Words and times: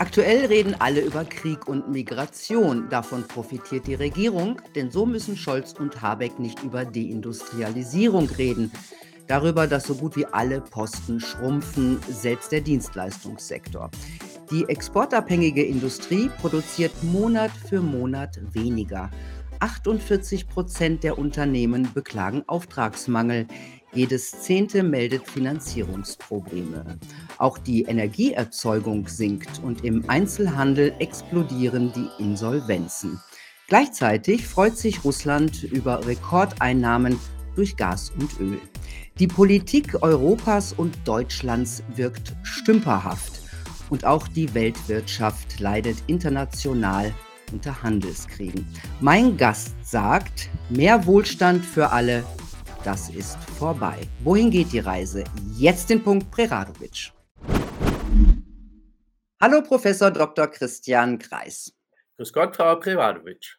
Aktuell 0.00 0.46
reden 0.46 0.76
alle 0.78 1.00
über 1.00 1.24
Krieg 1.24 1.66
und 1.66 1.90
Migration. 1.90 2.88
Davon 2.88 3.26
profitiert 3.26 3.88
die 3.88 3.96
Regierung, 3.96 4.62
denn 4.76 4.92
so 4.92 5.04
müssen 5.04 5.36
Scholz 5.36 5.72
und 5.72 6.00
Habeck 6.00 6.38
nicht 6.38 6.62
über 6.62 6.84
Deindustrialisierung 6.84 8.28
reden. 8.30 8.70
Darüber, 9.26 9.66
dass 9.66 9.88
so 9.88 9.96
gut 9.96 10.14
wie 10.14 10.24
alle 10.26 10.60
Posten 10.60 11.18
schrumpfen, 11.18 11.98
selbst 12.08 12.52
der 12.52 12.60
Dienstleistungssektor. 12.60 13.90
Die 14.52 14.68
exportabhängige 14.68 15.64
Industrie 15.64 16.30
produziert 16.40 16.92
Monat 17.02 17.50
für 17.50 17.80
Monat 17.80 18.38
weniger. 18.54 19.10
48 19.58 20.48
Prozent 20.48 21.02
der 21.02 21.18
Unternehmen 21.18 21.92
beklagen 21.92 22.44
Auftragsmangel. 22.46 23.48
Jedes 23.92 24.42
zehnte 24.42 24.82
meldet 24.82 25.26
Finanzierungsprobleme. 25.28 26.98
Auch 27.38 27.56
die 27.58 27.82
Energieerzeugung 27.82 29.08
sinkt 29.08 29.60
und 29.64 29.84
im 29.84 30.08
Einzelhandel 30.08 30.94
explodieren 30.98 31.92
die 31.94 32.22
Insolvenzen. 32.22 33.18
Gleichzeitig 33.66 34.46
freut 34.46 34.76
sich 34.76 35.04
Russland 35.04 35.62
über 35.62 36.06
Rekordeinnahmen 36.06 37.18
durch 37.56 37.76
Gas 37.76 38.12
und 38.18 38.38
Öl. 38.40 38.60
Die 39.18 39.26
Politik 39.26 40.02
Europas 40.02 40.72
und 40.72 40.96
Deutschlands 41.04 41.82
wirkt 41.96 42.36
stümperhaft. 42.42 43.40
Und 43.90 44.04
auch 44.04 44.28
die 44.28 44.52
Weltwirtschaft 44.54 45.60
leidet 45.60 45.96
international 46.06 47.12
unter 47.52 47.82
Handelskriegen. 47.82 48.66
Mein 49.00 49.36
Gast 49.36 49.74
sagt, 49.82 50.50
mehr 50.68 51.06
Wohlstand 51.06 51.64
für 51.64 51.90
alle, 51.90 52.24
das 52.84 53.10
ist 53.10 53.36
vorbei. 53.58 53.98
Wohin 54.24 54.50
geht 54.50 54.72
die 54.72 54.78
Reise? 54.78 55.24
Jetzt 55.56 55.90
den 55.90 56.02
Punkt 56.02 56.30
Preradovic. 56.30 57.12
Hallo 59.40 59.62
Professor 59.62 60.10
Dr. 60.10 60.46
Christian 60.48 61.18
Kreis. 61.18 61.72
Grüß 62.16 62.32
Gott, 62.32 62.56
Frau 62.56 62.76
Preradovic. 62.76 63.58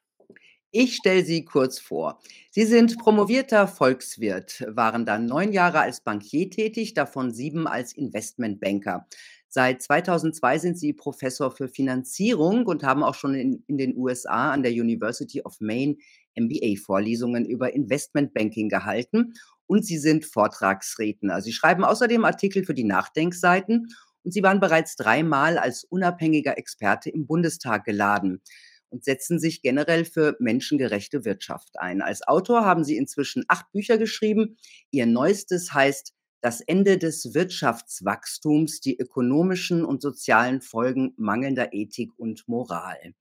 Ich 0.71 0.97
stelle 0.97 1.23
Sie 1.23 1.45
kurz 1.45 1.79
vor. 1.79 2.19
Sie 2.52 2.66
sind 2.66 2.99
promovierter 2.99 3.67
Volkswirt, 3.67 4.63
waren 4.67 5.05
dann 5.05 5.25
neun 5.25 5.51
Jahre 5.51 5.79
als 5.79 6.01
Bankier 6.01 6.49
tätig, 6.49 6.94
davon 6.94 7.31
sieben 7.31 7.66
als 7.66 7.94
Investmentbanker. 7.94 9.07
Seit 9.47 9.81
2002 9.81 10.59
sind 10.59 10.77
Sie 10.77 10.94
Professor 10.94 11.49
für 11.49 11.69
Finanzierung 11.69 12.67
und 12.67 12.83
haben 12.83 13.01
auch 13.01 13.16
schon 13.16 13.33
in, 13.33 13.63
in 13.66 13.79
den 13.79 13.97
USA 13.97 14.51
an 14.51 14.61
der 14.61 14.72
University 14.72 15.41
of 15.41 15.59
Maine 15.59 15.97
MBA-Vorlesungen 16.35 17.45
über 17.45 17.73
Investmentbanking 17.73 18.69
gehalten 18.69 19.33
und 19.67 19.85
Sie 19.85 19.97
sind 19.97 20.25
Vortragsredner. 20.25 21.41
Sie 21.41 21.53
schreiben 21.53 21.83
außerdem 21.83 22.25
Artikel 22.25 22.63
für 22.63 22.73
die 22.73 22.83
Nachdenkseiten 22.83 23.88
und 24.23 24.33
Sie 24.33 24.44
waren 24.44 24.59
bereits 24.59 24.95
dreimal 24.95 25.57
als 25.57 25.83
unabhängiger 25.83 26.57
Experte 26.57 27.09
im 27.09 27.27
Bundestag 27.27 27.85
geladen 27.85 28.41
und 28.89 29.03
setzen 29.03 29.39
sich 29.39 29.61
generell 29.61 30.05
für 30.05 30.35
menschengerechte 30.39 31.25
Wirtschaft 31.25 31.80
ein. 31.80 32.02
Als 32.02 32.27
Autor 32.27 32.66
haben 32.66 32.83
Sie 32.83 32.97
inzwischen 32.97 33.44
acht 33.47 33.72
Bücher 33.72 33.97
geschrieben. 33.97 34.57
Ihr 34.91 35.05
neuestes 35.05 35.73
heißt 35.73 36.13
Das 36.41 36.61
Ende 36.61 36.97
des 36.97 37.33
Wirtschaftswachstums, 37.33 38.80
die 38.80 38.97
ökonomischen 38.97 39.83
und 39.83 40.02
sozialen 40.02 40.61
Folgen 40.61 41.13
mangelnder 41.17 41.73
Ethik 41.73 42.11
und 42.17 42.47
Moral. 42.47 43.13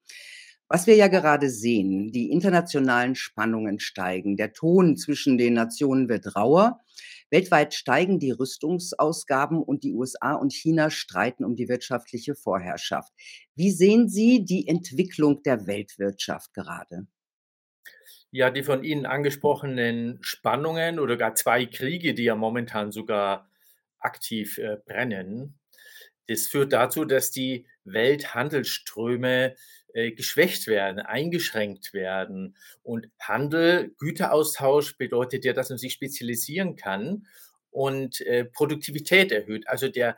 Was 0.71 0.87
wir 0.87 0.97
ja 0.97 1.09
gerade 1.09 1.49
sehen, 1.49 2.13
die 2.13 2.31
internationalen 2.31 3.15
Spannungen 3.15 3.81
steigen, 3.81 4.37
der 4.37 4.53
Ton 4.53 4.99
zwischen 4.99 5.39
den 5.39 5.55
Nationen 5.55 6.11
wird 6.11 6.37
rauer, 6.37 6.81
weltweit 7.31 7.73
steigen 7.73 8.19
die 8.19 8.33
Rüstungsausgaben 8.33 9.63
und 9.63 9.83
die 9.83 9.95
USA 9.95 10.35
und 10.35 10.53
China 10.53 10.91
streiten 10.91 11.45
um 11.45 11.57
die 11.57 11.69
wirtschaftliche 11.69 12.35
Vorherrschaft. 12.35 13.13
Wie 13.55 13.71
sehen 13.71 14.11
Sie 14.11 14.45
die 14.45 14.69
Entwicklung 14.69 15.43
der 15.43 15.67
Weltwirtschaft 15.67 16.53
gerade? 16.53 17.07
Ja, 18.31 18.51
die 18.51 18.63
von 18.63 18.85
Ihnen 18.85 19.07
angesprochenen 19.07 20.19
Spannungen 20.21 20.99
oder 20.99 21.17
gar 21.17 21.35
zwei 21.35 21.65
Kriege, 21.65 22.13
die 22.13 22.25
ja 22.25 22.35
momentan 22.35 22.93
sogar 22.93 23.51
aktiv 24.01 24.59
äh, 24.59 24.77
brennen, 24.85 25.59
das 26.29 26.47
führt 26.47 26.75
dazu, 26.75 27.07
dass 27.07 27.31
die 27.31 27.67
Welthandelsströme 27.85 29.55
äh, 29.95 30.13
geschwächt 30.13 30.67
werden, 30.67 31.01
eingeschränkt 31.01 31.93
werden. 31.95 32.57
Und 32.83 33.09
Handel, 33.21 33.95
Güteraustausch 33.99 34.97
bedeutet 34.99 35.45
ja, 35.45 35.53
dass 35.53 35.71
man 35.71 35.79
sich 35.79 35.93
spezialisieren 35.93 36.77
kann 36.77 37.27
und 37.71 38.21
äh, 38.23 38.45
Produktivität 38.45 39.33
erhöht. 39.33 39.69
Also 39.69 39.89
der 39.89 40.17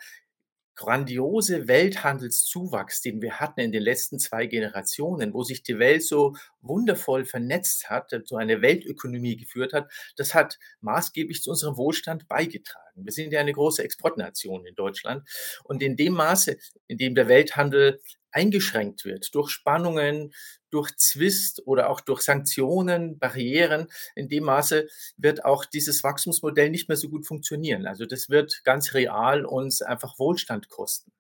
grandiose 0.81 1.69
Welthandelszuwachs, 1.69 3.03
den 3.03 3.21
wir 3.21 3.39
hatten 3.39 3.61
in 3.61 3.71
den 3.71 3.83
letzten 3.83 4.19
zwei 4.19 4.47
Generationen, 4.47 5.35
wo 5.35 5.43
sich 5.43 5.63
die 5.63 5.79
Welt 5.79 6.03
so 6.03 6.37
wundervoll 6.63 7.27
vernetzt 7.27 7.91
hat, 7.91 8.15
so 8.25 8.37
eine 8.37 8.63
Weltökonomie 8.63 9.37
geführt 9.37 9.75
hat, 9.75 9.93
das 10.17 10.35
hat 10.35 10.59
maßgeblich 10.81 11.43
zu 11.43 11.51
unserem 11.51 11.77
Wohlstand 11.77 12.29
beigetragen. 12.29 12.90
Wir 12.95 13.12
sind 13.12 13.33
ja 13.33 13.41
eine 13.41 13.53
große 13.53 13.83
Exportnation 13.83 14.65
in 14.67 14.75
Deutschland. 14.75 15.28
Und 15.65 15.83
in 15.83 15.97
dem 15.97 16.15
Maße, 16.15 16.56
in 16.87 16.99
dem 16.99 17.15
der 17.15 17.28
Welthandel 17.28 18.01
eingeschränkt 18.33 19.05
wird 19.05 19.34
durch 19.34 19.51
Spannungen, 19.51 20.33
durch 20.71 20.97
Zwist 20.97 21.67
oder 21.67 21.91
auch 21.91 22.01
durch 22.01 22.23
Sanktionen, 22.23 23.19
Barrieren. 23.19 23.89
In 24.15 24.28
dem 24.28 24.45
Maße 24.45 24.89
wird 25.17 25.45
auch 25.45 25.65
dieses 25.65 26.05
Wachstumsmodell 26.05 26.71
nicht 26.71 26.89
mehr 26.89 26.97
so 26.97 27.09
gut 27.09 27.27
funktionieren. 27.27 27.87
Also 27.87 28.06
das 28.06 28.28
wird 28.28 28.62
ganz 28.65 28.95
real 28.95 29.45
uns 29.45 29.83
einfach 29.83 30.19
Wohlstand 30.19 30.69
kosten. 30.69 31.12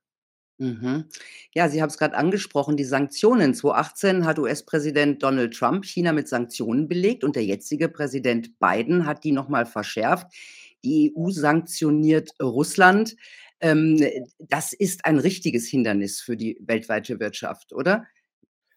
Mhm. 0.58 1.06
Ja, 1.54 1.70
Sie 1.70 1.80
haben 1.80 1.88
es 1.88 1.96
gerade 1.96 2.16
angesprochen, 2.16 2.76
die 2.76 2.84
Sanktionen. 2.84 3.54
2018 3.54 4.26
hat 4.26 4.38
US-Präsident 4.38 5.22
Donald 5.22 5.56
Trump 5.56 5.86
China 5.86 6.12
mit 6.12 6.28
Sanktionen 6.28 6.86
belegt 6.86 7.24
und 7.24 7.34
der 7.34 7.44
jetzige 7.44 7.88
Präsident 7.88 8.58
Biden 8.58 9.06
hat 9.06 9.24
die 9.24 9.32
nochmal 9.32 9.64
verschärft. 9.64 10.26
Die 10.84 11.14
EU 11.16 11.30
sanktioniert 11.30 12.30
Russland. 12.40 13.16
Ähm, 13.60 14.02
das 14.38 14.72
ist 14.72 15.04
ein 15.04 15.18
richtiges 15.18 15.66
Hindernis 15.68 16.20
für 16.20 16.36
die 16.36 16.58
weltweite 16.60 17.20
Wirtschaft, 17.20 17.72
oder? 17.72 18.06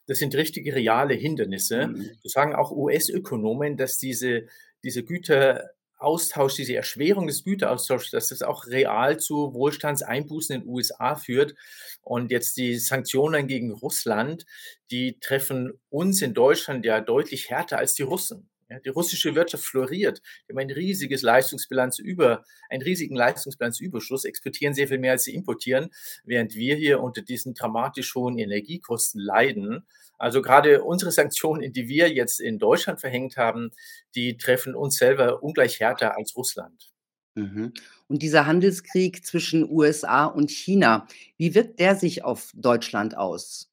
Das 0.08 0.20
sind 0.20 0.36
richtige 0.36 0.76
reale 0.76 1.14
Hindernisse. 1.14 1.88
Mhm. 1.88 2.12
Das 2.22 2.34
sagen 2.34 2.56
auch 2.56 2.72
US-Ökonomen, 2.72 3.78
dass 3.78 3.98
diese, 3.98 4.48
diese 4.84 5.04
Güteraustausch, 5.04 6.56
diese 6.56 6.76
Erschwerung 6.76 7.28
des 7.28 7.46
Güteraustauschs, 7.46 8.12
dass 8.12 8.30
das 8.30 8.42
auch 8.42 8.68
real 8.68 9.18
zu 9.20 9.54
Wohlstandseinbußen 9.54 10.56
in 10.56 10.62
den 10.64 10.70
USA 10.70 11.16
führt. 11.16 11.56
Und 12.02 12.32
jetzt 12.32 12.58
die 12.58 12.76
Sanktionen 12.76 13.48
gegen 13.48 13.72
Russland, 13.72 14.46
die 14.92 15.20
treffen 15.22 15.80
uns 15.90 16.22
in 16.22 16.34
Deutschland 16.34 16.86
ja 16.86 17.00
deutlich 17.00 17.50
härter 17.50 17.78
als 17.78 17.94
die 17.94 18.04
Russen. 18.04 18.50
Die 18.82 18.90
russische 18.90 19.36
Wirtschaft 19.36 19.64
floriert. 19.64 20.22
Die 20.48 20.54
haben 20.54 20.60
ein 20.60 20.72
riesiges 20.72 21.22
Leistungsbilanz 21.22 22.00
über, 22.00 22.44
einen 22.70 22.82
riesigen 22.82 23.16
Leistungsbilanzüberschuss, 23.16 24.26
exportieren 24.26 24.74
sehr 24.74 24.88
viel 24.88 25.00
mehr, 25.00 25.14
als 25.14 25.24
sie 25.24 25.36
importieren, 25.36 25.90
während 26.24 26.56
wir 26.56 26.76
hier 26.76 27.02
unter 27.02 27.22
diesen 27.22 27.54
dramatisch 27.54 28.16
hohen 28.16 28.38
Energiekosten 28.38 29.22
leiden. 29.22 29.86
Also 30.18 30.42
gerade 30.42 30.84
unsere 30.84 31.12
Sanktionen, 31.12 31.74
die 31.74 31.88
wir 31.88 32.12
jetzt 32.12 32.40
in 32.40 32.60
Deutschland 32.60 33.02
verhängt 33.02 33.38
haben, 33.38 33.72
die 34.16 34.38
treffen 34.38 34.76
uns 34.76 34.98
selber 34.98 35.44
ungleich 35.44 35.80
härter 35.80 36.16
als 36.16 36.36
Russland. 36.36 36.94
Mhm. 37.36 37.74
Und 38.08 38.22
dieser 38.22 38.46
Handelskrieg 38.46 39.26
zwischen 39.26 39.70
USA 39.70 40.26
und 40.26 40.52
China, 40.52 41.08
wie 41.38 41.56
wirkt 41.56 41.80
der 41.80 41.96
sich 41.96 42.24
auf 42.24 42.52
Deutschland 42.54 43.18
aus? 43.18 43.72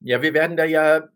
Ja, 0.00 0.22
wir 0.22 0.34
werden 0.34 0.56
da 0.56 0.64
ja 0.64 1.08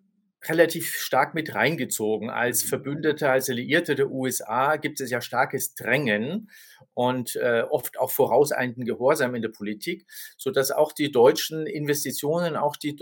relativ 0.45 0.95
stark 0.95 1.35
mit 1.35 1.55
reingezogen. 1.55 2.31
Als 2.31 2.65
mhm. 2.65 2.69
Verbündeter, 2.69 3.33
als 3.33 3.51
Alliierte 3.51 3.95
der 3.95 4.11
USA 4.11 4.77
gibt 4.77 5.01
es 5.01 5.11
ja 5.11 5.21
starkes 5.21 5.75
Drängen 5.75 6.51
und 6.95 7.37
äh, 7.37 7.63
oft 7.69 7.99
auch 7.99 8.11
vorauseilenden 8.11 8.85
Gehorsam 8.85 9.35
in 9.35 9.43
der 9.43 9.49
Politik, 9.49 10.07
so 10.37 10.51
dass 10.51 10.71
auch 10.71 10.93
die 10.93 11.11
deutschen 11.11 11.67
Investitionen, 11.67 12.57
auch 12.57 12.77
die, 12.77 12.97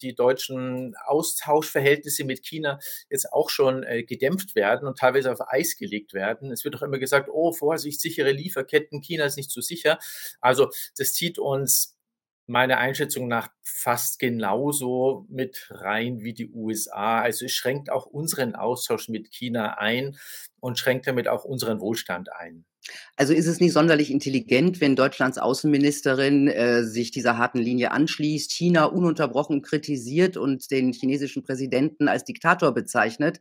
die 0.00 0.14
deutschen 0.14 0.94
Austauschverhältnisse 1.06 2.24
mit 2.24 2.44
China 2.44 2.78
jetzt 3.10 3.32
auch 3.32 3.50
schon 3.50 3.82
äh, 3.82 4.04
gedämpft 4.04 4.54
werden 4.54 4.86
und 4.86 4.98
teilweise 4.98 5.32
auf 5.32 5.40
Eis 5.48 5.76
gelegt 5.76 6.14
werden. 6.14 6.52
Es 6.52 6.64
wird 6.64 6.76
auch 6.76 6.82
immer 6.82 6.98
gesagt, 6.98 7.28
oh, 7.32 7.52
Vorsicht, 7.52 8.00
sichere 8.00 8.32
Lieferketten, 8.32 9.00
China 9.00 9.24
ist 9.24 9.36
nicht 9.36 9.50
so 9.50 9.60
sicher. 9.60 9.98
Also 10.40 10.70
das 10.96 11.12
zieht 11.12 11.38
uns 11.38 11.95
meiner 12.46 12.78
Einschätzung 12.78 13.28
nach 13.28 13.48
fast 13.62 14.18
genauso 14.18 15.26
mit 15.28 15.68
rein 15.70 16.20
wie 16.20 16.32
die 16.32 16.48
USA. 16.48 17.20
Also 17.20 17.44
es 17.44 17.52
schränkt 17.52 17.90
auch 17.90 18.06
unseren 18.06 18.54
Austausch 18.54 19.08
mit 19.08 19.30
China 19.32 19.78
ein 19.78 20.16
und 20.60 20.78
schränkt 20.78 21.06
damit 21.06 21.28
auch 21.28 21.44
unseren 21.44 21.80
Wohlstand 21.80 22.32
ein. 22.32 22.64
Also 23.16 23.32
ist 23.32 23.46
es 23.46 23.60
nicht 23.60 23.72
sonderlich 23.72 24.10
intelligent, 24.10 24.80
wenn 24.80 24.94
Deutschlands 24.94 25.38
Außenministerin 25.38 26.48
äh, 26.48 26.84
sich 26.84 27.10
dieser 27.10 27.36
harten 27.36 27.58
Linie 27.58 27.90
anschließt, 27.90 28.52
China 28.52 28.84
ununterbrochen 28.84 29.62
kritisiert 29.62 30.36
und 30.36 30.70
den 30.70 30.92
chinesischen 30.92 31.42
Präsidenten 31.42 32.08
als 32.08 32.24
Diktator 32.24 32.72
bezeichnet. 32.72 33.40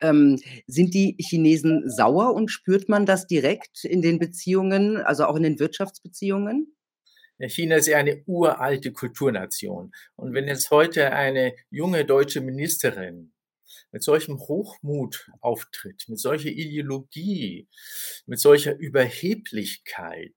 Ähm, 0.00 0.40
sind 0.66 0.92
die 0.92 1.16
Chinesen 1.18 1.88
sauer 1.88 2.34
und 2.34 2.50
spürt 2.50 2.88
man 2.88 3.06
das 3.06 3.26
direkt 3.26 3.84
in 3.84 4.02
den 4.02 4.18
Beziehungen, 4.18 4.98
also 4.98 5.24
auch 5.24 5.36
in 5.36 5.44
den 5.44 5.58
Wirtschaftsbeziehungen? 5.58 6.73
China 7.38 7.76
ist 7.76 7.88
ja 7.88 7.98
eine 7.98 8.22
uralte 8.26 8.92
Kulturnation. 8.92 9.92
Und 10.16 10.34
wenn 10.34 10.46
jetzt 10.46 10.70
heute 10.70 11.12
eine 11.12 11.54
junge 11.70 12.04
deutsche 12.04 12.40
Ministerin 12.40 13.32
mit 13.90 14.02
solchem 14.02 14.38
Hochmut 14.38 15.30
auftritt, 15.40 16.04
mit 16.08 16.18
solcher 16.18 16.50
Ideologie, 16.50 17.68
mit 18.26 18.38
solcher 18.38 18.76
Überheblichkeit, 18.76 20.34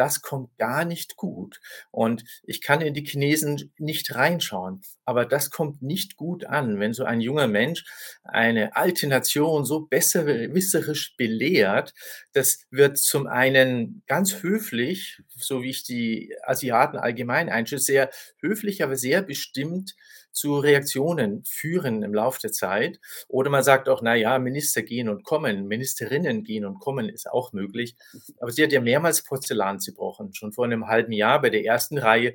das 0.00 0.22
kommt 0.22 0.56
gar 0.56 0.86
nicht 0.86 1.16
gut. 1.16 1.60
Und 1.90 2.24
ich 2.42 2.62
kann 2.62 2.80
in 2.80 2.94
die 2.94 3.04
Chinesen 3.04 3.70
nicht 3.76 4.14
reinschauen, 4.14 4.80
aber 5.04 5.26
das 5.26 5.50
kommt 5.50 5.82
nicht 5.82 6.16
gut 6.16 6.46
an, 6.46 6.80
wenn 6.80 6.94
so 6.94 7.04
ein 7.04 7.20
junger 7.20 7.48
Mensch 7.48 7.84
eine 8.24 8.74
alte 8.76 9.08
Nation 9.08 9.66
so 9.66 9.80
besserwisserisch 9.80 11.16
belehrt. 11.18 11.92
Das 12.32 12.64
wird 12.70 12.96
zum 12.96 13.26
einen 13.26 14.02
ganz 14.06 14.42
höflich, 14.42 15.20
so 15.36 15.62
wie 15.62 15.68
ich 15.68 15.82
die 15.82 16.34
Asiaten 16.44 16.96
allgemein 16.96 17.50
einschätze, 17.50 17.84
sehr 17.84 18.10
höflich, 18.40 18.82
aber 18.82 18.96
sehr 18.96 19.20
bestimmt 19.20 19.96
zu 20.32 20.58
Reaktionen 20.58 21.44
führen 21.44 22.02
im 22.02 22.14
Laufe 22.14 22.40
der 22.40 22.52
Zeit. 22.52 23.00
Oder 23.28 23.50
man 23.50 23.62
sagt 23.62 23.88
auch, 23.88 24.02
na 24.02 24.14
ja, 24.14 24.38
Minister 24.38 24.82
gehen 24.82 25.08
und 25.08 25.24
kommen, 25.24 25.66
Ministerinnen 25.66 26.44
gehen 26.44 26.64
und 26.64 26.78
kommen 26.78 27.08
ist 27.08 27.30
auch 27.30 27.52
möglich. 27.52 27.96
Aber 28.38 28.50
sie 28.50 28.62
hat 28.62 28.72
ja 28.72 28.80
mehrmals 28.80 29.22
Porzellan 29.22 29.80
zerbrochen. 29.80 30.32
Schon 30.34 30.52
vor 30.52 30.64
einem 30.64 30.86
halben 30.86 31.12
Jahr 31.12 31.40
bei 31.40 31.50
der 31.50 31.64
ersten 31.64 31.98
Reihe 31.98 32.34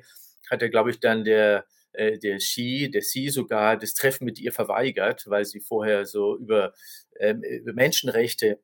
hat 0.50 0.62
er, 0.62 0.68
glaube 0.68 0.90
ich, 0.90 1.00
dann 1.00 1.24
der 1.24 1.64
äh, 1.96 2.18
der 2.18 2.38
Xi, 2.38 2.90
der 2.92 3.00
Xi 3.00 3.30
sogar 3.30 3.76
das 3.76 3.94
Treffen 3.94 4.24
mit 4.24 4.38
ihr 4.38 4.52
verweigert, 4.52 5.24
weil 5.28 5.44
sie 5.44 5.60
vorher 5.60 6.04
so 6.04 6.36
über, 6.36 6.74
ähm, 7.18 7.42
über 7.42 7.72
Menschenrechte 7.72 8.60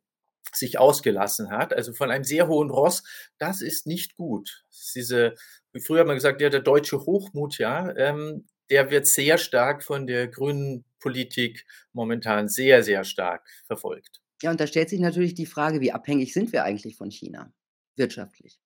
sich 0.54 0.78
ausgelassen 0.78 1.50
hat, 1.50 1.72
also 1.72 1.92
von 1.94 2.10
einem 2.10 2.24
sehr 2.24 2.48
hohen 2.48 2.70
Ross, 2.70 3.02
das 3.38 3.62
ist 3.62 3.86
nicht 3.86 4.16
gut. 4.16 4.64
Diese, 4.94 5.34
früher 5.80 6.00
hat 6.00 6.06
man 6.06 6.16
gesagt, 6.16 6.40
ja, 6.40 6.50
der 6.50 6.60
deutsche 6.60 7.00
Hochmut, 7.06 7.58
ja, 7.58 7.94
ähm, 7.96 8.46
der 8.72 8.90
wird 8.90 9.06
sehr 9.06 9.36
stark 9.36 9.82
von 9.82 10.06
der 10.06 10.28
grünen 10.28 10.86
Politik 10.98 11.66
momentan 11.92 12.48
sehr, 12.48 12.82
sehr 12.82 13.04
stark 13.04 13.46
verfolgt. 13.66 14.22
Ja, 14.40 14.50
und 14.50 14.58
da 14.60 14.66
stellt 14.66 14.88
sich 14.88 14.98
natürlich 14.98 15.34
die 15.34 15.44
Frage, 15.44 15.82
wie 15.82 15.92
abhängig 15.92 16.32
sind 16.32 16.54
wir 16.54 16.64
eigentlich 16.64 16.96
von 16.96 17.10
China 17.10 17.52
wirtschaftlich? 17.96 18.58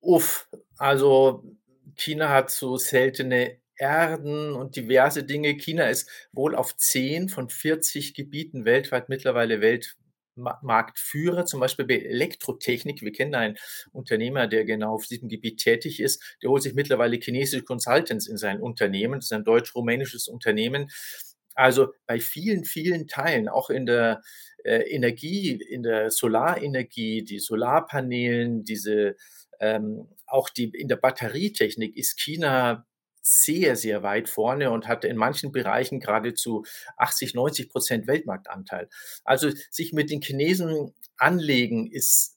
Uff, 0.00 0.48
also 0.78 1.44
China 1.94 2.30
hat 2.30 2.50
so 2.50 2.78
seltene 2.78 3.58
Erden 3.76 4.54
und 4.54 4.76
diverse 4.76 5.24
Dinge. 5.24 5.56
China 5.56 5.88
ist 5.88 6.08
wohl 6.32 6.54
auf 6.54 6.74
10 6.74 7.28
von 7.28 7.50
40 7.50 8.14
Gebieten 8.14 8.64
weltweit 8.64 9.10
mittlerweile 9.10 9.60
Welt, 9.60 9.98
Marktführer, 10.36 11.46
zum 11.46 11.60
Beispiel 11.60 11.86
bei 11.86 11.98
Elektrotechnik. 11.98 13.02
Wir 13.02 13.12
kennen 13.12 13.34
einen 13.34 13.56
Unternehmer, 13.92 14.46
der 14.46 14.64
genau 14.64 14.94
auf 14.94 15.06
diesem 15.06 15.28
Gebiet 15.28 15.58
tätig 15.58 16.00
ist. 16.00 16.22
Der 16.42 16.50
holt 16.50 16.62
sich 16.62 16.74
mittlerweile 16.74 17.16
chinesische 17.16 17.64
Consultants 17.64 18.26
in 18.26 18.36
sein 18.36 18.60
Unternehmen. 18.60 19.14
Das 19.14 19.26
ist 19.26 19.32
ein 19.32 19.44
deutsch-rumänisches 19.44 20.28
Unternehmen. 20.28 20.90
Also 21.54 21.92
bei 22.06 22.18
vielen, 22.20 22.64
vielen 22.64 23.06
Teilen, 23.06 23.48
auch 23.48 23.70
in 23.70 23.86
der 23.86 24.22
äh, 24.64 24.80
Energie, 24.90 25.52
in 25.52 25.82
der 25.82 26.10
Solarenergie, 26.10 27.24
die 27.24 27.38
Solarpanelen, 27.38 28.64
diese 28.64 29.14
ähm, 29.60 30.08
auch 30.26 30.48
die 30.48 30.70
in 30.70 30.88
der 30.88 30.96
Batterietechnik 30.96 31.96
ist 31.96 32.18
China 32.18 32.86
sehr, 33.26 33.74
sehr 33.76 34.02
weit 34.02 34.28
vorne 34.28 34.70
und 34.70 34.86
hatte 34.86 35.08
in 35.08 35.16
manchen 35.16 35.50
Bereichen 35.50 35.98
geradezu 35.98 36.64
80, 36.98 37.34
90 37.34 37.70
Prozent 37.70 38.06
Weltmarktanteil. 38.06 38.88
Also 39.24 39.50
sich 39.70 39.92
mit 39.92 40.10
den 40.10 40.20
Chinesen 40.20 40.94
anlegen 41.16 41.90
ist 41.90 42.36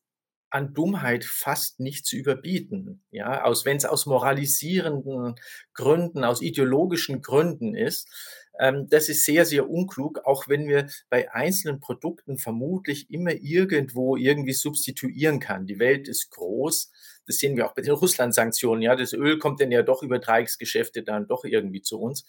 an 0.49 0.73
Dummheit 0.73 1.25
fast 1.25 1.81
nicht 1.81 2.05
zu 2.05 2.15
überbieten. 2.15 3.03
Ja, 3.11 3.43
aus, 3.43 3.65
wenn 3.65 3.75
es 3.77 3.85
aus 3.85 4.05
moralisierenden 4.05 5.35
Gründen, 5.73 6.23
aus 6.23 6.41
ideologischen 6.41 7.21
Gründen 7.21 7.75
ist, 7.75 8.07
ähm, 8.59 8.87
das 8.89 9.09
ist 9.09 9.25
sehr, 9.25 9.45
sehr 9.45 9.69
unklug, 9.69 10.19
auch 10.25 10.47
wenn 10.47 10.67
wir 10.67 10.87
bei 11.09 11.31
einzelnen 11.33 11.79
Produkten 11.79 12.37
vermutlich 12.37 13.09
immer 13.11 13.33
irgendwo 13.33 14.15
irgendwie 14.15 14.53
substituieren 14.53 15.39
kann. 15.39 15.67
Die 15.67 15.79
Welt 15.79 16.07
ist 16.07 16.31
groß. 16.31 16.91
Das 17.27 17.37
sehen 17.37 17.57
wir 17.57 17.65
auch 17.65 17.73
bei 17.73 17.81
den 17.81 17.93
Russland-Sanktionen. 17.93 18.81
Ja, 18.81 18.95
das 18.95 19.13
Öl 19.13 19.37
kommt 19.37 19.61
dann 19.61 19.71
ja 19.71 19.83
doch 19.83 20.01
über 20.01 20.19
Dreiecksgeschäfte 20.19 21.03
dann 21.03 21.27
doch 21.27 21.43
irgendwie 21.43 21.81
zu 21.81 21.99
uns. 21.99 22.25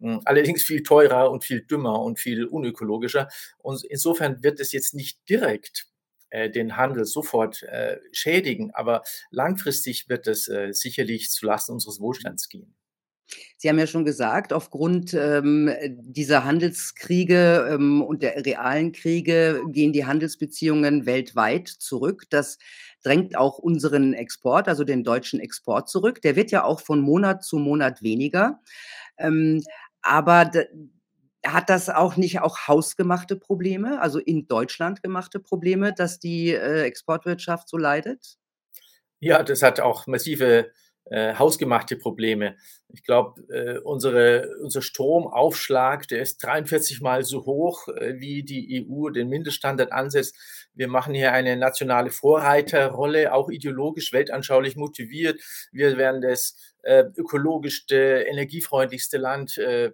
Hm, 0.00 0.20
allerdings 0.24 0.62
viel 0.62 0.82
teurer 0.82 1.30
und 1.30 1.44
viel 1.44 1.62
dümmer 1.62 2.00
und 2.00 2.18
viel 2.18 2.46
unökologischer. 2.46 3.28
Und 3.58 3.84
insofern 3.84 4.42
wird 4.42 4.60
es 4.60 4.72
jetzt 4.72 4.94
nicht 4.94 5.20
direkt 5.28 5.86
äh, 6.30 6.50
den 6.50 6.76
Handel 6.76 7.04
sofort 7.04 7.62
äh, 7.64 7.98
schädigen, 8.12 8.70
aber 8.72 9.02
langfristig 9.30 10.08
wird 10.08 10.26
es 10.26 10.48
äh, 10.48 10.72
sicherlich 10.72 11.30
zulasten 11.30 11.74
unseres 11.74 12.00
Wohlstands 12.00 12.48
gehen. 12.48 12.74
Sie 13.56 13.68
haben 13.68 13.78
ja 13.78 13.86
schon 13.86 14.04
gesagt, 14.04 14.52
aufgrund 14.52 15.14
ähm, 15.14 15.70
dieser 15.88 16.44
Handelskriege 16.44 17.68
ähm, 17.72 18.02
und 18.02 18.22
der 18.22 18.44
realen 18.44 18.92
Kriege 18.92 19.62
gehen 19.68 19.92
die 19.92 20.06
Handelsbeziehungen 20.06 21.06
weltweit 21.06 21.68
zurück. 21.68 22.24
Das 22.30 22.58
drängt 23.02 23.36
auch 23.36 23.58
unseren 23.58 24.14
Export, 24.14 24.68
also 24.68 24.84
den 24.84 25.04
deutschen 25.04 25.40
Export 25.40 25.88
zurück. 25.88 26.20
Der 26.22 26.36
wird 26.36 26.50
ja 26.50 26.64
auch 26.64 26.80
von 26.80 27.00
Monat 27.00 27.44
zu 27.44 27.58
Monat 27.58 28.02
weniger. 28.02 28.60
Ähm, 29.18 29.62
aber 30.02 30.50
hat 31.46 31.70
das 31.70 31.88
auch 31.88 32.16
nicht 32.16 32.40
auch 32.40 32.68
hausgemachte 32.68 33.36
Probleme, 33.36 34.00
also 34.00 34.18
in 34.18 34.46
Deutschland 34.46 35.02
gemachte 35.02 35.40
Probleme, 35.40 35.94
dass 35.94 36.18
die 36.18 36.50
äh, 36.50 36.82
Exportwirtschaft 36.82 37.68
so 37.68 37.78
leidet? 37.78 38.36
Ja, 39.20 39.42
das 39.42 39.62
hat 39.62 39.80
auch 39.80 40.06
massive 40.06 40.70
äh, 41.10 41.34
hausgemachte 41.34 41.96
Probleme. 41.96 42.56
Ich 42.88 43.04
glaube, 43.04 43.42
äh, 43.52 43.78
unsere, 43.78 44.48
unser 44.62 44.80
Stromaufschlag, 44.80 46.06
der 46.08 46.22
ist 46.22 46.38
43 46.38 47.00
mal 47.00 47.24
so 47.24 47.44
hoch, 47.46 47.88
äh, 47.88 48.20
wie 48.20 48.44
die 48.44 48.86
EU 48.88 49.10
den 49.10 49.28
Mindeststandard 49.28 49.92
ansetzt. 49.92 50.36
Wir 50.72 50.86
machen 50.86 51.12
hier 51.12 51.32
eine 51.32 51.56
nationale 51.56 52.10
Vorreiterrolle, 52.10 53.34
auch 53.34 53.50
ideologisch, 53.50 54.12
weltanschaulich 54.12 54.76
motiviert. 54.76 55.40
Wir 55.72 55.98
werden 55.98 56.20
das 56.20 56.56
äh, 56.82 57.04
ökologischste, 57.16 58.24
energiefreundlichste 58.28 59.18
Land 59.18 59.58
äh, 59.58 59.90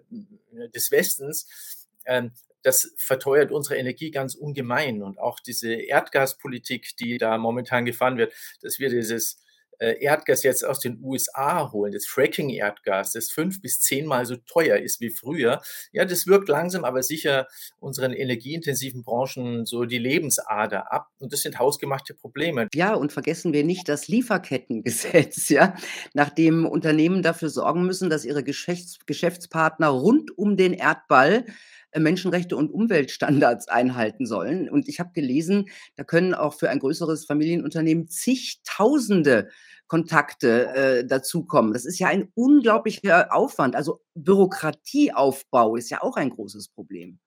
des 0.73 0.91
Westens. 0.91 1.87
Ähm, 2.05 2.31
das 2.61 2.93
verteuert 2.97 3.51
unsere 3.51 3.77
Energie 3.77 4.11
ganz 4.11 4.35
ungemein. 4.35 5.01
Und 5.01 5.19
auch 5.19 5.39
diese 5.39 5.73
Erdgaspolitik, 5.73 6.95
die 6.99 7.17
da 7.17 7.37
momentan 7.37 7.85
gefahren 7.85 8.17
wird, 8.17 8.33
dass 8.61 8.77
wir 8.77 8.89
dieses 8.89 9.41
Erdgas 9.85 10.43
jetzt 10.43 10.65
aus 10.65 10.79
den 10.79 10.99
USA 11.03 11.71
holen, 11.71 11.91
das 11.91 12.05
Fracking-Erdgas, 12.05 13.13
das 13.13 13.29
fünf 13.29 13.61
bis 13.61 13.79
zehnmal 13.79 14.25
so 14.25 14.35
teuer 14.35 14.77
ist 14.77 15.01
wie 15.01 15.09
früher, 15.09 15.61
ja, 15.91 16.05
das 16.05 16.27
wirkt 16.27 16.49
langsam 16.49 16.83
aber 16.83 17.03
sicher 17.03 17.47
unseren 17.79 18.13
energieintensiven 18.13 19.03
Branchen 19.03 19.65
so 19.65 19.85
die 19.85 19.99
Lebensader 19.99 20.91
ab. 20.91 21.09
Und 21.19 21.33
das 21.33 21.41
sind 21.41 21.59
hausgemachte 21.59 22.13
Probleme. 22.13 22.67
Ja, 22.73 22.93
und 22.93 23.11
vergessen 23.11 23.53
wir 23.53 23.63
nicht 23.63 23.87
das 23.89 24.07
Lieferkettengesetz, 24.07 25.49
ja, 25.49 25.75
nachdem 26.13 26.65
Unternehmen 26.65 27.21
dafür 27.21 27.49
sorgen 27.49 27.85
müssen, 27.85 28.09
dass 28.09 28.25
ihre 28.25 28.43
Geschäfts 28.43 28.99
Geschäftspartner 29.05 29.87
rund 29.87 30.37
um 30.37 30.57
den 30.57 30.73
Erdball 30.73 31.45
äh, 31.45 31.51
Menschenrechte 31.95 32.55
und 32.55 32.71
Umweltstandards 32.71 33.67
einhalten 33.67 34.25
sollen. 34.25 34.69
Und 34.69 34.87
ich 34.87 34.99
habe 34.99 35.11
gelesen, 35.13 35.69
da 35.95 36.03
können 36.03 36.33
auch 36.33 36.53
für 36.53 36.69
ein 36.69 36.79
größeres 36.79 37.25
Familienunternehmen 37.25 38.07
zigtausende 38.07 39.49
Kontakte 39.87 40.67
äh, 40.75 41.05
dazukommen. 41.05 41.73
Das 41.73 41.85
ist 41.85 41.99
ja 41.99 42.07
ein 42.07 42.29
unglaublicher 42.35 43.33
Aufwand. 43.33 43.75
Also 43.75 44.01
Bürokratieaufbau 44.15 45.75
ist 45.75 45.89
ja 45.89 46.03
auch 46.03 46.17
ein 46.17 46.29
großes 46.29 46.69
Problem. 46.69 47.19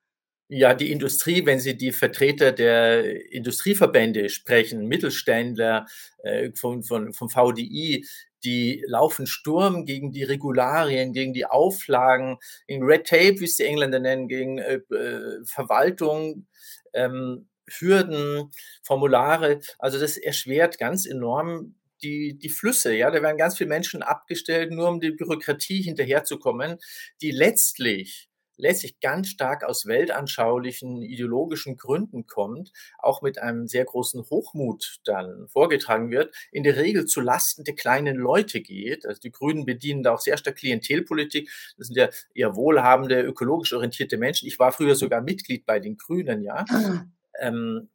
Ja, 0.53 0.75
die 0.75 0.91
Industrie, 0.91 1.47
wenn 1.47 1.61
Sie 1.61 1.77
die 1.77 1.93
Vertreter 1.93 2.51
der 2.51 3.33
Industrieverbände 3.33 4.29
sprechen, 4.29 4.89
Mittelständler 4.89 5.87
äh, 6.25 6.51
von, 6.57 6.83
von, 6.83 7.13
vom 7.13 7.29
VDI, 7.31 8.05
die 8.45 8.83
laufen 8.87 9.27
Sturm 9.27 9.85
gegen 9.85 10.13
die 10.13 10.25
Regularien, 10.25 11.13
gegen 11.13 11.33
die 11.33 11.47
Auflagen, 11.47 12.39
gegen 12.67 12.85
Red 12.85 13.07
Tape, 13.07 13.41
wie 13.41 13.45
es 13.45 13.57
die 13.57 13.65
Engländer 13.65 14.01
nennen, 14.01 14.29
gegen 14.29 14.59
äh, 14.59 14.81
äh, 14.95 15.45
Verwaltung, 15.45 16.47
ähm, 16.93 17.49
Hürden, 17.69 18.51
Formulare. 18.83 19.61
Also 19.79 19.99
das 20.01 20.17
erschwert 20.17 20.79
ganz 20.79 21.07
enorm 21.07 21.77
die, 22.03 22.39
die 22.39 22.49
Flüsse. 22.49 22.95
Ja, 22.95 23.11
da 23.11 23.23
werden 23.23 23.37
ganz 23.37 23.59
viele 23.59 23.69
Menschen 23.69 24.03
abgestellt, 24.03 24.73
nur 24.73 24.89
um 24.89 25.01
die 25.01 25.11
Bürokratie 25.11 25.83
hinterherzukommen, 25.83 26.79
die 27.21 27.31
letztlich 27.31 28.30
letztlich 28.61 29.01
ganz 29.01 29.29
stark 29.29 29.65
aus 29.65 29.87
weltanschaulichen, 29.87 31.03
ideologischen 31.03 31.77
Gründen 31.77 32.27
kommt, 32.27 32.73
auch 32.99 33.23
mit 33.23 33.39
einem 33.39 33.67
sehr 33.67 33.85
großen 33.85 34.23
Hochmut 34.31 35.01
dann 35.05 35.49
vorgetragen 35.49 36.11
wird, 36.11 36.35
in 36.53 36.63
der 36.63 36.77
Regel 36.77 37.07
zu 37.07 37.21
Lasten 37.21 37.65
der 37.65 37.75
kleinen 37.75 38.17
Leute 38.17 38.61
geht. 38.61 39.07
Also 39.07 39.21
die 39.21 39.33
Grünen 39.33 39.65
bedienen 39.65 40.03
da 40.03 40.15
auch 40.15 40.21
sehr 40.21 40.37
stark 40.37 40.57
Klientelpolitik. 40.57 41.51
Das 41.79 41.89
sind 41.89 41.97
ja 41.97 42.09
eher 42.35 42.57
wohlhabende, 42.57 43.23
ökologisch 43.23 43.73
orientierte 43.73 44.19
Menschen. 44.19 44.49
Ich 44.49 44.59
war 44.59 44.73
früher 44.73 44.95
sogar 44.97 45.21
Mitglied 45.23 45.67
bei 45.67 45.81
den 45.81 45.97
Grünen, 45.97 46.43
ja. 46.43 46.65
Ah. 46.71 47.05
Ähm, 47.39 47.89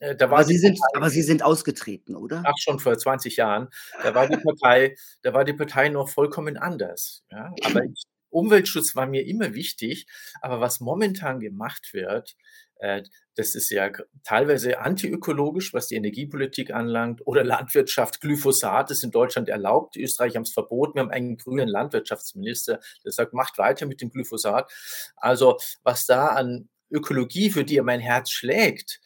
Äh, 0.00 0.16
aber, 0.22 0.44
Sie 0.44 0.58
sind, 0.58 0.78
aber 0.94 1.10
Sie 1.10 1.22
sind 1.22 1.42
ausgetreten, 1.42 2.14
oder? 2.16 2.42
Ach, 2.46 2.54
schon 2.58 2.78
vor 2.78 2.96
20 2.96 3.36
Jahren. 3.36 3.68
Da 4.02 4.14
war 4.14 4.28
die 4.28 4.36
Partei, 4.36 4.96
da 5.22 5.34
war 5.34 5.44
die 5.44 5.54
Partei 5.54 5.88
noch 5.88 6.08
vollkommen 6.08 6.56
anders. 6.56 7.24
Ja? 7.30 7.52
Aber 7.64 7.84
ich, 7.84 8.04
Umweltschutz 8.30 8.96
war 8.96 9.06
mir 9.06 9.26
immer 9.26 9.54
wichtig. 9.54 10.06
Aber 10.40 10.60
was 10.60 10.80
momentan 10.80 11.40
gemacht 11.40 11.90
wird, 11.92 12.36
äh, 12.78 13.02
das 13.34 13.54
ist 13.54 13.70
ja 13.70 13.90
teilweise 14.24 14.80
antiökologisch, 14.80 15.72
was 15.72 15.88
die 15.88 15.94
Energiepolitik 15.94 16.72
anlangt, 16.72 17.24
oder 17.26 17.44
Landwirtschaft. 17.44 18.20
Glyphosat 18.20 18.90
ist 18.90 19.04
in 19.04 19.10
Deutschland 19.10 19.48
erlaubt. 19.48 19.94
Die 19.94 20.02
Österreicher 20.02 20.36
haben 20.36 20.42
es 20.42 20.52
verboten. 20.52 20.94
Wir 20.94 21.02
haben 21.02 21.10
einen 21.10 21.36
grünen 21.36 21.68
Landwirtschaftsminister, 21.68 22.80
der 23.04 23.12
sagt, 23.12 23.34
macht 23.34 23.58
weiter 23.58 23.86
mit 23.86 24.00
dem 24.00 24.10
Glyphosat. 24.10 24.72
Also 25.16 25.58
was 25.82 26.06
da 26.06 26.28
an 26.28 26.68
Ökologie, 26.90 27.50
für 27.50 27.64
die 27.64 27.80
mein 27.80 28.00
Herz 28.00 28.30
schlägt, 28.30 29.00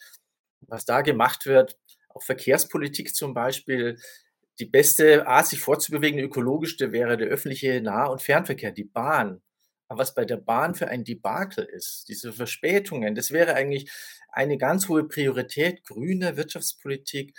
was 0.61 0.85
da 0.85 1.02
gemacht 1.02 1.47
wird, 1.47 1.76
auch 2.09 2.23
Verkehrspolitik 2.23 3.14
zum 3.14 3.35
Beispiel, 3.35 3.99
die 4.59 4.66
beste 4.66 5.26
Art, 5.26 5.47
sich 5.47 5.61
fortzubewegen, 5.61 6.21
ökologischste 6.21 6.92
wäre 6.92 7.16
der 7.16 7.28
öffentliche 7.28 7.80
Nah- 7.80 8.06
und 8.06 8.23
Fernverkehr, 8.23 8.73
die 8.73 8.85
Bahn. 8.85 9.40
Aber 9.88 10.00
was 10.00 10.14
bei 10.14 10.25
der 10.25 10.37
Bahn 10.38 10.75
für 10.75 10.88
ein 10.88 11.04
Debakel 11.04 11.64
ist, 11.64 12.09
diese 12.09 12.32
Verspätungen, 12.32 13.14
das 13.14 13.30
wäre 13.30 13.54
eigentlich 13.54 13.90
eine 14.28 14.56
ganz 14.56 14.88
hohe 14.88 15.04
Priorität 15.04 15.85
grüne 15.85 16.37
Wirtschaftspolitik, 16.37 17.37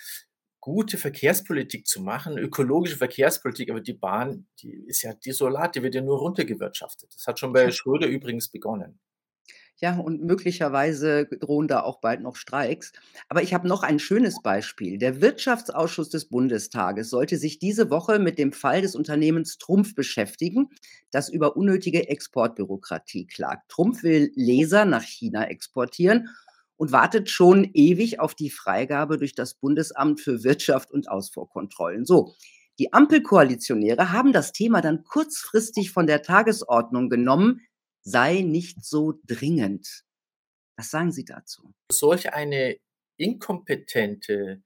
gute 0.60 0.98
Verkehrspolitik 0.98 1.88
zu 1.88 2.02
machen, 2.02 2.38
ökologische 2.38 2.98
Verkehrspolitik, 2.98 3.70
aber 3.70 3.82
die 3.82 3.94
Bahn, 3.94 4.48
die 4.62 4.86
ist 4.88 5.02
ja 5.02 5.14
desolat, 5.14 5.76
die 5.76 5.84
wird 5.84 5.96
ja 5.96 6.02
nur 6.02 6.20
runtergewirtschaftet. 6.20 7.14
Das 7.16 7.28
hat 7.28 7.40
schon 7.40 7.54
bei 7.54 7.70
Schröder 7.72 8.08
übrigens 8.08 8.50
begonnen. 8.50 9.00
Ja, 9.84 9.98
und 9.98 10.24
möglicherweise 10.24 11.26
drohen 11.26 11.68
da 11.68 11.82
auch 11.82 12.00
bald 12.00 12.22
noch 12.22 12.38
Streiks. 12.38 12.94
Aber 13.28 13.44
ich 13.44 13.54
habe 13.54 13.68
noch 13.68 13.84
ein 13.84 14.00
schönes 14.00 14.42
Beispiel. 14.42 14.98
Der 14.98 15.20
Wirtschaftsausschuss 15.20 16.08
des 16.08 16.30
Bundestages 16.30 17.10
sollte 17.10 17.36
sich 17.36 17.60
diese 17.60 17.90
Woche 17.90 18.18
mit 18.18 18.40
dem 18.40 18.54
Fall 18.54 18.82
des 18.82 18.96
Unternehmens 18.96 19.58
Trumpf 19.58 19.94
beschäftigen, 19.94 20.70
das 21.12 21.28
über 21.28 21.58
unnötige 21.58 22.08
Exportbürokratie 22.08 23.28
klagt. 23.28 23.68
Trumpf 23.68 24.04
will 24.04 24.32
Laser 24.36 24.86
nach 24.86 25.04
China 25.04 25.50
exportieren 25.50 26.30
und 26.78 26.94
wartet 26.94 27.30
schon 27.30 27.70
ewig 27.74 28.22
auf 28.22 28.36
die 28.36 28.52
Freigabe 28.52 29.18
durch 29.18 29.36
das 29.36 29.56
Bundesamt 29.56 30.22
für 30.22 30.46
Wirtschaft 30.46 30.92
und 30.92 31.12
Ausfuhrkontrollen. 31.12 32.06
So, 32.06 32.34
die 32.80 32.94
Ampelkoalitionäre 32.94 34.14
haben 34.14 34.32
das 34.32 34.54
Thema 34.54 34.80
dann 34.80 35.04
kurzfristig 35.04 35.92
von 35.92 36.08
der 36.08 36.22
Tagesordnung 36.22 37.10
genommen, 37.10 37.60
sei 38.04 38.42
nicht 38.42 38.84
so 38.84 39.20
dringend. 39.26 40.04
Was 40.78 40.90
sagen 40.90 41.12
Sie 41.12 41.26
dazu? 41.26 41.74
Solch 41.92 42.34
eine 42.34 42.78
inkompetente 43.18 44.62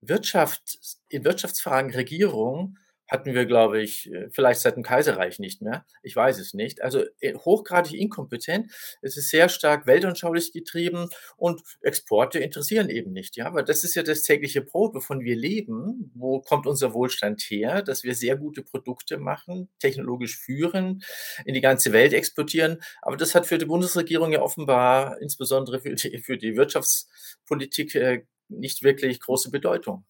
Wirtschaft, 0.00 0.98
in 1.08 1.24
Wirtschaftsfragen 1.24 1.92
Regierung 1.92 2.78
hatten 3.12 3.34
wir, 3.34 3.44
glaube 3.44 3.80
ich, 3.82 4.10
äh, 4.10 4.30
vielleicht 4.30 4.60
seit 4.60 4.76
dem 4.76 4.82
Kaiserreich 4.82 5.38
nicht 5.38 5.60
mehr. 5.60 5.84
Ich 6.02 6.16
weiß 6.16 6.38
es 6.38 6.54
nicht. 6.54 6.82
Also 6.82 7.04
äh, 7.20 7.34
hochgradig 7.34 7.92
inkompetent. 7.94 8.72
Es 9.02 9.16
ist 9.16 9.28
sehr 9.28 9.48
stark 9.50 9.86
weltanschaulich 9.86 10.52
getrieben 10.52 11.10
und 11.36 11.62
Exporte 11.82 12.38
interessieren 12.38 12.88
eben 12.88 13.12
nicht. 13.12 13.36
Ja, 13.36 13.46
aber 13.46 13.62
das 13.62 13.84
ist 13.84 13.94
ja 13.94 14.02
das 14.02 14.22
tägliche 14.22 14.62
Brot, 14.62 14.94
wovon 14.94 15.20
wir 15.20 15.36
leben. 15.36 16.10
Wo 16.14 16.40
kommt 16.40 16.66
unser 16.66 16.94
Wohlstand 16.94 17.42
her? 17.42 17.82
Dass 17.82 18.02
wir 18.02 18.14
sehr 18.14 18.36
gute 18.36 18.62
Produkte 18.62 19.18
machen, 19.18 19.68
technologisch 19.78 20.38
führen, 20.38 21.02
in 21.44 21.54
die 21.54 21.60
ganze 21.60 21.92
Welt 21.92 22.14
exportieren. 22.14 22.78
Aber 23.02 23.16
das 23.18 23.34
hat 23.34 23.46
für 23.46 23.58
die 23.58 23.66
Bundesregierung 23.66 24.32
ja 24.32 24.40
offenbar, 24.40 25.20
insbesondere 25.20 25.80
für 25.80 25.94
die, 25.94 26.18
für 26.18 26.38
die 26.38 26.56
Wirtschaftspolitik, 26.56 27.94
äh, 27.94 28.24
nicht 28.48 28.82
wirklich 28.82 29.20
große 29.20 29.50
Bedeutung. 29.50 30.04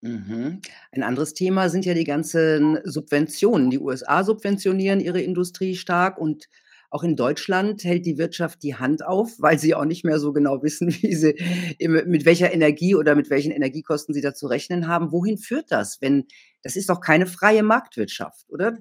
Mhm. 0.00 0.60
Ein 0.92 1.02
anderes 1.02 1.34
Thema 1.34 1.68
sind 1.68 1.84
ja 1.84 1.94
die 1.94 2.04
ganzen 2.04 2.78
Subventionen. 2.84 3.70
Die 3.70 3.80
USA 3.80 4.22
subventionieren 4.22 5.00
ihre 5.00 5.20
Industrie 5.20 5.74
stark 5.74 6.18
und 6.18 6.48
auch 6.90 7.02
in 7.02 7.16
Deutschland 7.16 7.84
hält 7.84 8.06
die 8.06 8.16
Wirtschaft 8.16 8.62
die 8.62 8.76
Hand 8.76 9.04
auf, 9.04 9.34
weil 9.38 9.58
sie 9.58 9.74
auch 9.74 9.84
nicht 9.84 10.04
mehr 10.04 10.18
so 10.18 10.32
genau 10.32 10.62
wissen, 10.62 10.88
wie 11.02 11.14
sie, 11.14 11.34
mit 11.86 12.24
welcher 12.24 12.52
Energie 12.52 12.94
oder 12.94 13.14
mit 13.14 13.28
welchen 13.30 13.52
Energiekosten 13.52 14.14
sie 14.14 14.22
da 14.22 14.34
zu 14.34 14.46
rechnen 14.46 14.88
haben. 14.88 15.12
Wohin 15.12 15.36
führt 15.36 15.70
das? 15.70 16.00
Wenn, 16.00 16.26
das 16.62 16.76
ist 16.76 16.88
doch 16.88 17.00
keine 17.00 17.26
freie 17.26 17.62
Marktwirtschaft, 17.62 18.48
oder? 18.48 18.78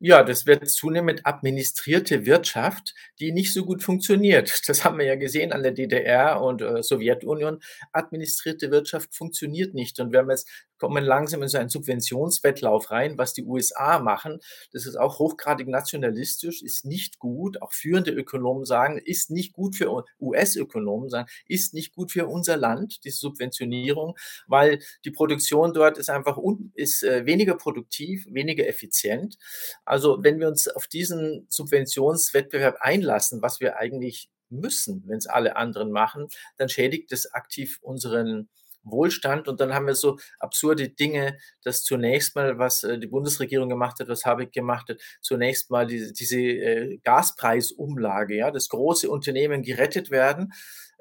Ja, 0.00 0.22
das 0.22 0.46
wird 0.46 0.68
zunehmend 0.70 1.26
administrierte 1.26 2.24
Wirtschaft, 2.24 2.94
die 3.18 3.32
nicht 3.32 3.52
so 3.52 3.64
gut 3.64 3.82
funktioniert. 3.82 4.62
Das 4.68 4.84
haben 4.84 4.98
wir 4.98 5.06
ja 5.06 5.16
gesehen 5.16 5.52
an 5.52 5.62
der 5.62 5.72
DDR 5.72 6.40
und 6.40 6.62
äh, 6.62 6.82
Sowjetunion. 6.82 7.60
Administrierte 7.92 8.70
Wirtschaft 8.70 9.14
funktioniert 9.14 9.74
nicht. 9.74 9.98
Und 9.98 10.12
wir 10.12 10.20
haben 10.20 10.30
kommen 10.78 11.04
langsam 11.04 11.42
in 11.42 11.48
so 11.48 11.58
einen 11.58 11.68
Subventionswettlauf 11.68 12.90
rein, 12.90 13.18
was 13.18 13.32
die 13.32 13.44
USA 13.44 13.98
machen. 13.98 14.38
Das 14.72 14.86
ist 14.86 14.96
auch 14.96 15.18
hochgradig 15.18 15.68
nationalistisch, 15.68 16.62
ist 16.62 16.84
nicht 16.84 17.18
gut. 17.18 17.60
Auch 17.62 17.72
führende 17.72 18.10
Ökonomen 18.12 18.64
sagen, 18.64 18.98
ist 18.98 19.30
nicht 19.30 19.52
gut 19.52 19.76
für 19.76 20.04
US-Ökonomen 20.20 21.08
sagen, 21.08 21.28
ist 21.46 21.74
nicht 21.74 21.94
gut 21.94 22.12
für 22.12 22.26
unser 22.26 22.56
Land, 22.56 23.04
diese 23.04 23.18
Subventionierung, 23.18 24.16
weil 24.46 24.80
die 25.04 25.10
Produktion 25.10 25.72
dort 25.72 25.98
ist 25.98 26.10
einfach 26.10 26.36
un, 26.36 26.72
ist 26.74 27.02
äh, 27.02 27.26
weniger 27.26 27.56
produktiv, 27.56 28.26
weniger 28.30 28.66
effizient. 28.66 29.36
Also 29.84 30.22
wenn 30.22 30.40
wir 30.40 30.48
uns 30.48 30.68
auf 30.68 30.86
diesen 30.86 31.46
Subventionswettbewerb 31.48 32.76
einlassen, 32.80 33.42
was 33.42 33.60
wir 33.60 33.76
eigentlich 33.76 34.30
müssen, 34.50 35.04
wenn 35.06 35.18
es 35.18 35.26
alle 35.26 35.56
anderen 35.56 35.90
machen, 35.90 36.28
dann 36.56 36.68
schädigt 36.68 37.12
es 37.12 37.32
aktiv 37.32 37.78
unseren 37.82 38.48
Wohlstand. 38.90 39.48
Und 39.48 39.60
dann 39.60 39.74
haben 39.74 39.86
wir 39.86 39.94
so 39.94 40.18
absurde 40.38 40.88
Dinge, 40.88 41.38
dass 41.62 41.84
zunächst 41.84 42.36
mal, 42.36 42.58
was 42.58 42.84
äh, 42.84 42.98
die 42.98 43.06
Bundesregierung 43.06 43.68
gemacht 43.68 44.00
hat, 44.00 44.08
was 44.08 44.24
Habeck 44.24 44.52
gemacht 44.52 44.88
hat, 44.88 45.00
zunächst 45.20 45.70
mal 45.70 45.86
diese, 45.86 46.12
diese 46.12 46.40
äh, 46.40 46.98
Gaspreisumlage, 47.04 48.36
ja, 48.36 48.50
dass 48.50 48.68
große 48.68 49.10
Unternehmen 49.10 49.62
gerettet 49.62 50.10
werden 50.10 50.52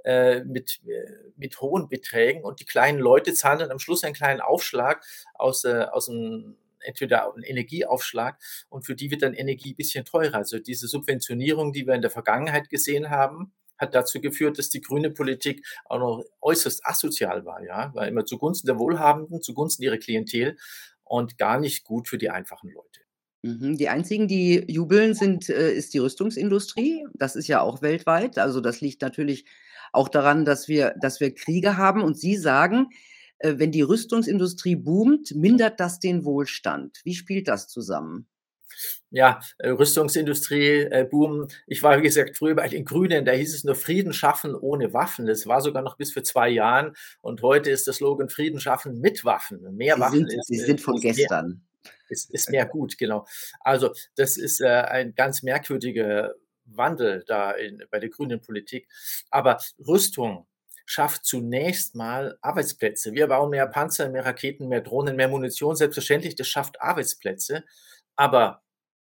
äh, 0.03 0.43
mit, 0.43 0.79
mit 1.35 1.59
hohen 1.61 1.89
Beträgen 1.89 2.43
und 2.43 2.59
die 2.59 2.65
kleinen 2.65 2.99
Leute 2.99 3.33
zahlen 3.33 3.59
dann 3.59 3.71
am 3.71 3.79
Schluss 3.79 4.03
einen 4.03 4.13
kleinen 4.13 4.41
Aufschlag 4.41 5.03
aus, 5.33 5.65
aus 5.65 6.05
dem 6.05 6.57
entweder 6.79 7.33
einen 7.33 7.43
Energieaufschlag 7.43 8.39
und 8.69 8.85
für 8.85 8.95
die 8.95 9.11
wird 9.11 9.21
dann 9.21 9.33
Energie 9.33 9.73
ein 9.73 9.75
bisschen 9.75 10.05
teurer. 10.05 10.35
Also 10.35 10.59
diese 10.59 10.87
Subventionierung, 10.87 11.73
die 11.73 11.85
wir 11.85 11.93
in 11.93 12.01
der 12.01 12.11
Vergangenheit 12.11 12.69
gesehen 12.69 13.09
haben, 13.09 13.53
hat 13.77 13.95
dazu 13.95 14.21
geführt, 14.21 14.57
dass 14.57 14.69
die 14.69 14.81
grüne 14.81 15.11
Politik 15.11 15.65
auch 15.85 15.99
noch 15.99 16.23
äußerst 16.41 16.85
asozial 16.85 17.45
war, 17.45 17.63
ja, 17.63 17.93
war 17.93 18.07
immer 18.07 18.25
zugunsten 18.25 18.67
der 18.67 18.79
Wohlhabenden, 18.79 19.41
zugunsten 19.41 19.83
ihrer 19.83 19.97
Klientel 19.97 20.57
und 21.03 21.37
gar 21.37 21.59
nicht 21.59 21.83
gut 21.83 22.07
für 22.07 22.17
die 22.17 22.29
einfachen 22.29 22.69
Leute. 22.69 23.01
Mhm, 23.43 23.77
die 23.77 23.89
einzigen, 23.89 24.27
die 24.27 24.63
jubeln, 24.67 25.13
sind, 25.13 25.49
äh, 25.49 25.71
ist 25.73 25.93
die 25.93 25.99
Rüstungsindustrie. 25.99 27.05
Das 27.13 27.35
ist 27.35 27.47
ja 27.47 27.61
auch 27.61 27.81
weltweit. 27.81 28.37
Also 28.37 28.61
das 28.61 28.81
liegt 28.81 29.01
natürlich 29.01 29.45
auch 29.93 30.09
daran, 30.09 30.43
dass 30.43 30.67
wir, 30.67 30.95
dass 31.01 31.19
wir 31.19 31.33
Kriege 31.33 31.77
haben. 31.77 32.01
Und 32.01 32.17
Sie 32.17 32.35
sagen, 32.35 32.87
äh, 33.39 33.55
wenn 33.57 33.71
die 33.71 33.81
Rüstungsindustrie 33.81 34.75
boomt, 34.75 35.35
mindert 35.35 35.79
das 35.79 35.99
den 35.99 36.25
Wohlstand. 36.25 36.99
Wie 37.03 37.15
spielt 37.15 37.47
das 37.47 37.67
zusammen? 37.67 38.27
Ja, 39.09 39.39
äh, 39.57 39.69
Rüstungsindustrie 39.69 40.81
äh, 40.81 41.07
boom. 41.09 41.47
Ich 41.65 41.83
war, 41.83 41.97
wie 41.97 42.03
gesagt, 42.03 42.37
früher 42.37 42.55
bei 42.55 42.67
den 42.67 42.85
Grünen, 42.85 43.25
da 43.25 43.31
hieß 43.31 43.53
es 43.53 43.63
nur 43.63 43.75
Frieden 43.75 44.13
schaffen 44.13 44.55
ohne 44.55 44.93
Waffen. 44.93 45.25
Das 45.25 45.47
war 45.47 45.61
sogar 45.61 45.81
noch 45.81 45.97
bis 45.97 46.13
vor 46.13 46.23
zwei 46.23 46.49
Jahren. 46.49 46.95
Und 47.21 47.41
heute 47.41 47.69
ist 47.71 47.87
der 47.87 47.93
Slogan 47.93 48.29
Frieden 48.29 48.59
schaffen 48.59 48.99
mit 48.99 49.25
Waffen. 49.25 49.75
Mehr 49.75 49.95
Sie 49.95 50.01
Waffen 50.01 50.27
sind, 50.27 50.33
ist, 50.33 50.47
Sie 50.47 50.59
sind 50.59 50.81
von 50.81 50.99
gestern. 50.99 51.47
Mehr, 51.47 51.93
ist, 52.09 52.31
ist 52.31 52.49
mehr 52.49 52.65
gut, 52.65 52.97
genau. 52.97 53.25
Also, 53.61 53.93
das 54.15 54.37
ist 54.37 54.61
äh, 54.61 54.67
ein 54.67 55.13
ganz 55.15 55.43
merkwürdiger 55.43 56.33
Wandel 56.65 57.23
da 57.27 57.51
in, 57.51 57.83
bei 57.89 57.99
der 57.99 58.09
grünen 58.09 58.41
Politik. 58.41 58.87
Aber 59.29 59.57
Rüstung, 59.79 60.47
schafft 60.87 61.25
zunächst 61.25 61.95
mal 61.95 62.37
Arbeitsplätze. 62.41 63.11
Wir 63.11 63.27
bauen 63.27 63.49
mehr 63.49 63.67
Panzer, 63.67 64.09
mehr 64.09 64.25
Raketen, 64.25 64.69
mehr 64.69 64.81
Drohnen, 64.81 65.17
mehr 65.17 65.27
Munition. 65.27 65.75
Selbstverständlich, 65.75 66.35
das 66.35 66.47
schafft 66.47 66.81
Arbeitsplätze. 66.81 67.65
Aber 68.15 68.63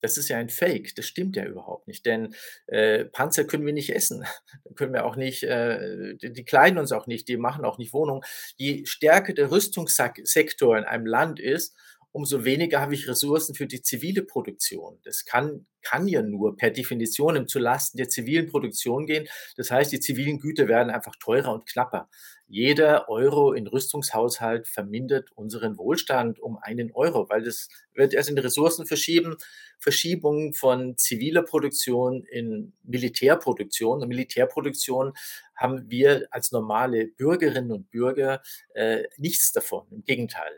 das 0.02 0.18
ist 0.18 0.28
ja 0.28 0.36
ein 0.36 0.50
Fake, 0.50 0.94
das 0.96 1.06
stimmt 1.06 1.36
ja 1.36 1.44
überhaupt 1.44 1.88
nicht, 1.88 2.04
denn 2.04 2.34
äh, 2.66 3.04
Panzer 3.06 3.44
können 3.44 3.64
wir 3.64 3.72
nicht 3.72 3.94
essen, 3.94 4.24
können 4.76 4.92
wir 4.92 5.06
auch 5.06 5.16
nicht, 5.16 5.44
äh, 5.44 6.14
die, 6.16 6.32
die 6.32 6.44
kleiden 6.44 6.78
uns 6.78 6.92
auch 6.92 7.06
nicht, 7.06 7.28
die 7.28 7.36
machen 7.38 7.64
auch 7.64 7.78
nicht 7.78 7.94
Wohnungen. 7.94 8.22
Je 8.56 8.84
stärker 8.84 9.32
der 9.32 9.50
Rüstungssektor 9.50 10.76
in 10.76 10.84
einem 10.84 11.06
Land 11.06 11.40
ist, 11.40 11.74
umso 12.12 12.44
weniger 12.44 12.80
habe 12.80 12.94
ich 12.94 13.08
Ressourcen 13.08 13.54
für 13.54 13.66
die 13.66 13.82
zivile 13.82 14.22
Produktion. 14.22 14.98
Das 15.04 15.24
kann, 15.24 15.66
kann 15.80 16.06
ja 16.06 16.22
nur 16.22 16.56
per 16.56 16.70
Definition 16.70 17.36
im 17.36 17.48
zulasten 17.48 17.96
der 17.96 18.08
zivilen 18.08 18.46
Produktion 18.46 19.06
gehen. 19.06 19.26
Das 19.56 19.70
heißt, 19.70 19.90
die 19.90 20.00
zivilen 20.00 20.38
Güter 20.38 20.68
werden 20.68 20.90
einfach 20.90 21.16
teurer 21.16 21.52
und 21.52 21.66
knapper. 21.66 22.10
Jeder 22.52 23.08
Euro 23.08 23.54
in 23.54 23.66
Rüstungshaushalt 23.66 24.68
vermindert 24.68 25.30
unseren 25.34 25.78
Wohlstand 25.78 26.38
um 26.38 26.58
einen 26.58 26.92
Euro, 26.92 27.30
weil 27.30 27.42
das 27.42 27.70
wird 27.94 28.12
erst 28.12 28.28
in 28.28 28.36
Ressourcen 28.36 28.84
verschieben, 28.84 29.38
Verschiebung 29.78 30.52
von 30.52 30.98
ziviler 30.98 31.44
Produktion 31.44 32.24
in 32.24 32.74
Militärproduktion. 32.82 34.02
Und 34.02 34.08
Militärproduktion 34.08 35.14
haben 35.56 35.90
wir 35.90 36.26
als 36.30 36.52
normale 36.52 37.06
Bürgerinnen 37.06 37.72
und 37.72 37.90
Bürger 37.90 38.42
äh, 38.74 39.04
nichts 39.16 39.52
davon. 39.52 39.86
Im 39.90 40.04
Gegenteil. 40.04 40.52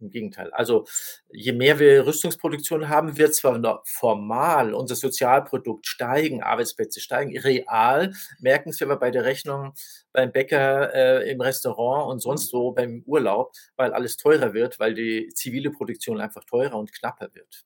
Im 0.00 0.10
Gegenteil. 0.10 0.52
Also 0.52 0.86
je 1.32 1.52
mehr 1.52 1.78
wir 1.78 2.06
Rüstungsproduktion 2.06 2.88
haben, 2.88 3.16
wird 3.16 3.34
zwar 3.34 3.58
noch 3.58 3.86
formal 3.86 4.74
unser 4.74 4.94
Sozialprodukt 4.94 5.86
steigen, 5.86 6.42
Arbeitsplätze 6.42 7.00
steigen, 7.00 7.36
real 7.38 8.12
merken 8.40 8.70
es 8.70 8.80
wir 8.80 8.86
aber 8.86 8.98
bei 8.98 9.10
der 9.10 9.24
Rechnung 9.24 9.72
beim 10.12 10.32
Bäcker, 10.32 10.94
äh, 10.94 11.30
im 11.30 11.40
Restaurant 11.40 12.10
und 12.10 12.20
sonst 12.20 12.52
wo 12.52 12.72
beim 12.72 13.02
Urlaub, 13.06 13.52
weil 13.76 13.92
alles 13.92 14.16
teurer 14.16 14.54
wird, 14.54 14.78
weil 14.78 14.94
die 14.94 15.28
zivile 15.34 15.70
Produktion 15.70 16.20
einfach 16.20 16.44
teurer 16.44 16.78
und 16.78 16.92
knapper 16.92 17.30
wird. 17.34 17.64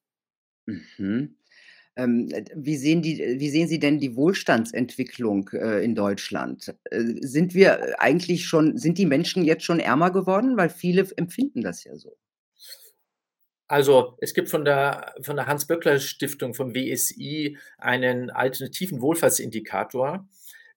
Mhm. 0.67 1.37
Ähm, 1.97 2.29
äh, 2.33 2.45
wie 2.55 2.77
sehen 2.77 3.03
die 3.03 3.19
wie 3.39 3.51
sehen 3.51 3.69
Sie 3.69 3.79
denn 3.79 3.99
die 3.99 4.17
Wohlstandsentwicklung, 4.17 5.51
äh, 5.53 5.85
in 5.85 5.95
Deutschland? 5.95 6.75
Äh, 6.91 7.03
sind 7.21 7.55
wir 7.55 8.01
eigentlich 8.01 8.47
schon 8.47 8.79
sind 8.79 8.99
die 8.99 9.07
Menschen 9.07 9.45
jetzt 9.45 9.65
schon 9.65 9.81
ärmer 9.81 10.11
geworden? 10.11 10.57
Weil 10.57 10.71
viele 10.71 11.07
empfinden 11.17 11.61
das 11.63 11.85
ja 11.85 11.95
so. 11.97 12.17
Also, 13.69 14.17
es 14.21 14.35
gibt 14.35 14.49
von 14.51 14.65
der 14.65 15.15
von 15.23 15.37
der 15.37 15.47
Hans-Böckler-Stiftung, 15.47 16.55
vom 16.55 16.75
WSI, 16.75 17.57
einen 17.79 18.31
alternativen 18.31 19.01
Wohlfahrtsindikator 19.01 20.27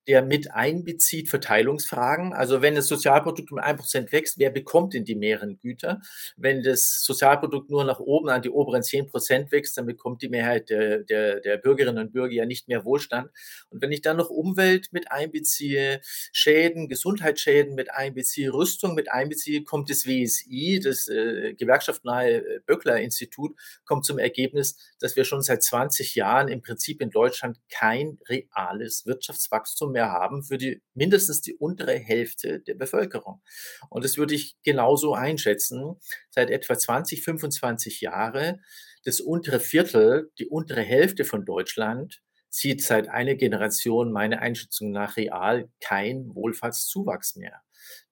der 0.08 0.22
mit 0.22 0.52
einbezieht 0.52 1.30
Verteilungsfragen. 1.30 2.34
Also 2.34 2.62
wenn 2.62 2.76
das 2.76 2.88
Sozialprodukt 2.88 3.52
um 3.52 3.58
ein 3.58 3.78
Prozent 3.78 4.12
wächst, 4.12 4.38
wer 4.38 4.52
bekommt 4.52 4.94
denn 4.94 5.04
die 5.04 5.16
mehreren 5.16 5.58
Güter? 5.60 6.02
Wenn 6.38 6.64
das 6.64 7.02
Sozialprodukt 7.04 7.70
nur 7.70 7.84
nach 7.84 8.00
oben 8.00 8.30
an 8.30 8.42
die 8.42 8.50
oberen 8.50 8.84
zehn 8.84 9.08
Prozent 9.08 9.52
wächst, 9.52 9.78
dann 9.78 9.86
bekommt 9.86 10.22
die 10.22 10.30
Mehrheit 10.30 10.70
der, 10.70 11.00
der, 11.00 11.40
der 11.40 11.58
Bürgerinnen 11.58 12.06
und 12.06 12.12
Bürger 12.12 12.34
ja 12.34 12.46
nicht 12.46 12.68
mehr 12.68 12.86
Wohlstand. 12.86 13.32
Und 13.70 13.82
wenn 13.82 13.92
ich 13.92 14.02
dann 14.02 14.18
noch 14.18 14.30
Umwelt 14.30 14.90
mit 14.92 15.12
einbeziehe, 15.12 16.02
Schäden, 16.32 16.88
Gesundheitsschäden 16.88 17.74
mit 17.74 17.92
einbeziehe, 17.92 18.54
Rüstung 18.54 18.94
mit 18.94 19.12
einbeziehe, 19.12 19.64
kommt 19.64 19.90
das 19.90 20.06
WSI, 20.06 20.80
das 20.84 21.08
äh, 21.08 21.54
gewerkschaftsnahe 21.56 22.62
Böckler-Institut, 22.66 23.56
kommt 23.86 24.06
zum 24.06 24.20
Ergebnis, 24.20 24.78
dass 25.00 25.16
wir 25.16 25.26
schon 25.26 25.42
seit 25.42 25.64
20 25.64 26.16
Jahren 26.16 26.48
im 26.48 26.62
Prinzip 26.62 27.02
in 27.02 27.10
Deutschland 27.10 27.58
kein 27.70 28.20
reales 28.28 29.06
Wirtschaftswachstum 29.06 29.95
mehr 29.96 30.12
haben 30.12 30.44
für 30.44 30.58
die 30.60 30.82
mindestens 30.94 31.42
die 31.42 31.56
untere 31.56 31.98
Hälfte 31.98 32.60
der 32.60 32.76
Bevölkerung. 32.76 33.42
Und 33.90 34.06
das 34.06 34.18
würde 34.18 34.36
ich 34.36 34.58
genauso 34.64 35.16
einschätzen. 35.16 35.96
Seit 36.30 36.52
etwa 36.52 36.78
20, 36.78 37.24
25 37.24 38.02
Jahre 38.02 38.60
das 39.06 39.20
untere 39.22 39.60
Viertel, 39.60 40.32
die 40.40 40.48
untere 40.48 40.82
Hälfte 40.82 41.26
von 41.26 41.46
Deutschland 41.46 42.22
sieht 42.56 42.82
seit 42.82 43.10
einer 43.10 43.36
Generation 43.36 44.12
meiner 44.12 44.42
Einschätzung 44.42 44.92
nach 44.92 45.18
real 45.18 45.70
kein 45.82 46.34
Wohlfahrtszuwachs 46.34 47.36
mehr 47.36 47.62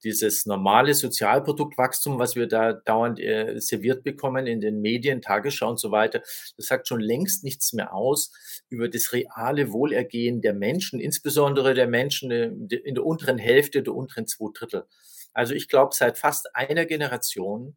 dieses 0.03 0.45
normale 0.45 0.93
Sozialproduktwachstum, 0.93 2.19
was 2.19 2.35
wir 2.35 2.47
da 2.47 2.73
dauernd 2.73 3.19
äh, 3.19 3.59
serviert 3.59 4.03
bekommen 4.03 4.47
in 4.47 4.61
den 4.61 4.81
Medien, 4.81 5.21
Tagesschau 5.21 5.69
und 5.69 5.79
so 5.79 5.91
weiter, 5.91 6.19
das 6.57 6.65
sagt 6.67 6.87
schon 6.87 6.99
längst 6.99 7.43
nichts 7.43 7.73
mehr 7.73 7.93
aus 7.93 8.31
über 8.69 8.89
das 8.89 9.13
reale 9.13 9.71
Wohlergehen 9.71 10.41
der 10.41 10.53
Menschen, 10.53 10.99
insbesondere 10.99 11.73
der 11.73 11.87
Menschen 11.87 12.31
äh, 12.31 12.47
in 12.47 12.95
der 12.95 13.05
unteren 13.05 13.37
Hälfte, 13.37 13.83
der 13.83 13.95
unteren 13.95 14.27
zwei 14.27 14.51
Drittel. 14.53 14.85
Also 15.33 15.53
ich 15.53 15.67
glaube, 15.67 15.95
seit 15.95 16.17
fast 16.17 16.55
einer 16.55 16.85
Generation 16.85 17.75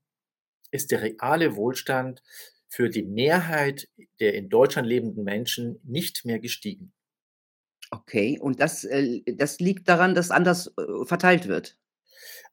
ist 0.70 0.90
der 0.90 1.02
reale 1.02 1.56
Wohlstand 1.56 2.22
für 2.68 2.88
die 2.88 3.02
Mehrheit 3.02 3.88
der 4.20 4.34
in 4.34 4.48
Deutschland 4.48 4.88
lebenden 4.88 5.24
Menschen 5.24 5.80
nicht 5.84 6.24
mehr 6.24 6.38
gestiegen. 6.38 6.92
Okay, 7.90 8.38
und 8.40 8.60
das, 8.60 8.84
äh, 8.84 9.22
das 9.26 9.60
liegt 9.60 9.88
daran, 9.88 10.14
dass 10.14 10.30
anders 10.30 10.72
äh, 10.76 11.04
verteilt 11.04 11.46
wird? 11.46 11.76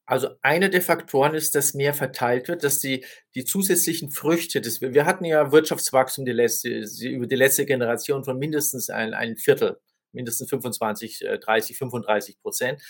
Also 0.05 0.29
einer 0.41 0.69
der 0.69 0.81
Faktoren 0.81 1.33
ist, 1.33 1.55
dass 1.55 1.73
mehr 1.73 1.93
verteilt 1.93 2.49
wird, 2.49 2.63
dass 2.63 2.79
die, 2.79 3.05
die 3.35 3.45
zusätzlichen 3.45 4.11
Früchte, 4.11 4.59
des, 4.59 4.81
wir 4.81 5.05
hatten 5.05 5.23
ja 5.25 5.51
Wirtschaftswachstum 5.51 6.25
die 6.25 6.33
letzte, 6.33 6.85
über 7.07 7.25
die 7.25 7.35
letzte 7.35 7.65
Generation 7.65 8.23
von 8.25 8.37
mindestens 8.37 8.89
ein, 8.89 9.13
ein 9.13 9.37
Viertel, 9.37 9.79
mindestens 10.13 10.49
25, 10.49 11.25
30, 11.41 11.77
35 11.77 12.39
Prozent. 12.41 12.81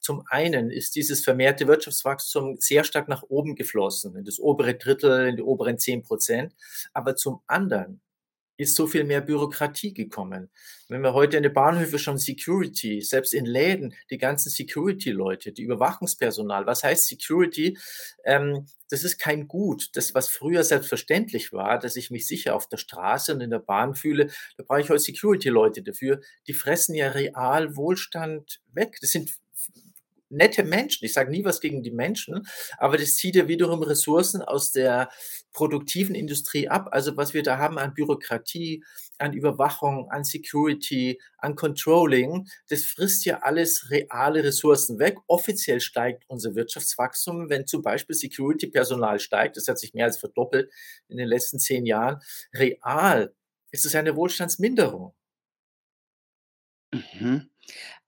Zum 0.00 0.24
einen 0.30 0.70
ist 0.70 0.94
dieses 0.94 1.22
vermehrte 1.22 1.66
Wirtschaftswachstum 1.66 2.56
sehr 2.58 2.84
stark 2.84 3.08
nach 3.08 3.22
oben 3.28 3.54
geflossen, 3.54 4.16
in 4.16 4.24
das 4.24 4.38
obere 4.38 4.74
Drittel, 4.74 5.28
in 5.28 5.36
die 5.36 5.42
oberen 5.42 5.78
10 5.78 6.02
Prozent. 6.02 6.54
Aber 6.92 7.16
zum 7.16 7.42
anderen 7.46 8.00
ist 8.58 8.74
so 8.74 8.86
viel 8.86 9.04
mehr 9.04 9.20
Bürokratie 9.20 9.94
gekommen. 9.94 10.50
Wenn 10.88 11.02
wir 11.02 11.14
heute 11.14 11.36
in 11.36 11.44
den 11.44 11.52
Bahnhöfen 11.52 11.98
schon 11.98 12.18
Security, 12.18 13.00
selbst 13.00 13.32
in 13.32 13.46
Läden, 13.46 13.94
die 14.10 14.18
ganzen 14.18 14.50
Security-Leute, 14.50 15.52
die 15.52 15.62
Überwachungspersonal, 15.62 16.66
was 16.66 16.82
heißt 16.82 17.06
Security? 17.06 17.78
Ähm, 18.24 18.66
das 18.90 19.04
ist 19.04 19.18
kein 19.18 19.46
Gut. 19.46 19.90
Das, 19.94 20.14
was 20.14 20.28
früher 20.28 20.64
selbstverständlich 20.64 21.52
war, 21.52 21.78
dass 21.78 21.94
ich 21.96 22.10
mich 22.10 22.26
sicher 22.26 22.54
auf 22.56 22.68
der 22.68 22.78
Straße 22.78 23.32
und 23.32 23.40
in 23.40 23.50
der 23.50 23.60
Bahn 23.60 23.94
fühle, 23.94 24.28
da 24.56 24.64
brauche 24.66 24.80
ich 24.80 24.90
heute 24.90 25.00
Security-Leute 25.00 25.82
dafür. 25.82 26.20
Die 26.48 26.54
fressen 26.54 26.94
ja 26.94 27.10
real 27.10 27.76
Wohlstand 27.76 28.60
weg. 28.72 28.98
Das 29.00 29.10
sind 29.10 29.30
nette 30.30 30.64
Menschen. 30.64 31.04
Ich 31.04 31.12
sage 31.12 31.30
nie 31.30 31.44
was 31.44 31.60
gegen 31.60 31.82
die 31.82 31.90
Menschen, 31.90 32.46
aber 32.78 32.98
das 32.98 33.16
zieht 33.16 33.36
ja 33.36 33.48
wiederum 33.48 33.82
Ressourcen 33.82 34.42
aus 34.42 34.72
der 34.72 35.10
produktiven 35.52 36.14
Industrie 36.14 36.68
ab. 36.68 36.88
Also 36.92 37.16
was 37.16 37.34
wir 37.34 37.42
da 37.42 37.58
haben 37.58 37.78
an 37.78 37.94
Bürokratie, 37.94 38.84
an 39.18 39.32
Überwachung, 39.32 40.10
an 40.10 40.24
Security, 40.24 41.20
an 41.38 41.56
Controlling, 41.56 42.46
das 42.68 42.84
frisst 42.84 43.24
ja 43.24 43.38
alles 43.42 43.90
reale 43.90 44.44
Ressourcen 44.44 44.98
weg. 44.98 45.16
Offiziell 45.26 45.80
steigt 45.80 46.24
unser 46.28 46.54
Wirtschaftswachstum, 46.54 47.48
wenn 47.50 47.66
zum 47.66 47.82
Beispiel 47.82 48.14
Security-Personal 48.14 49.18
steigt, 49.20 49.56
das 49.56 49.68
hat 49.68 49.78
sich 49.78 49.94
mehr 49.94 50.06
als 50.06 50.18
verdoppelt 50.18 50.70
in 51.08 51.16
den 51.16 51.28
letzten 51.28 51.58
zehn 51.58 51.86
Jahren. 51.86 52.20
Real 52.54 53.34
ist 53.70 53.84
es 53.84 53.94
eine 53.94 54.16
Wohlstandsminderung. 54.16 55.14
Mhm. 56.92 57.50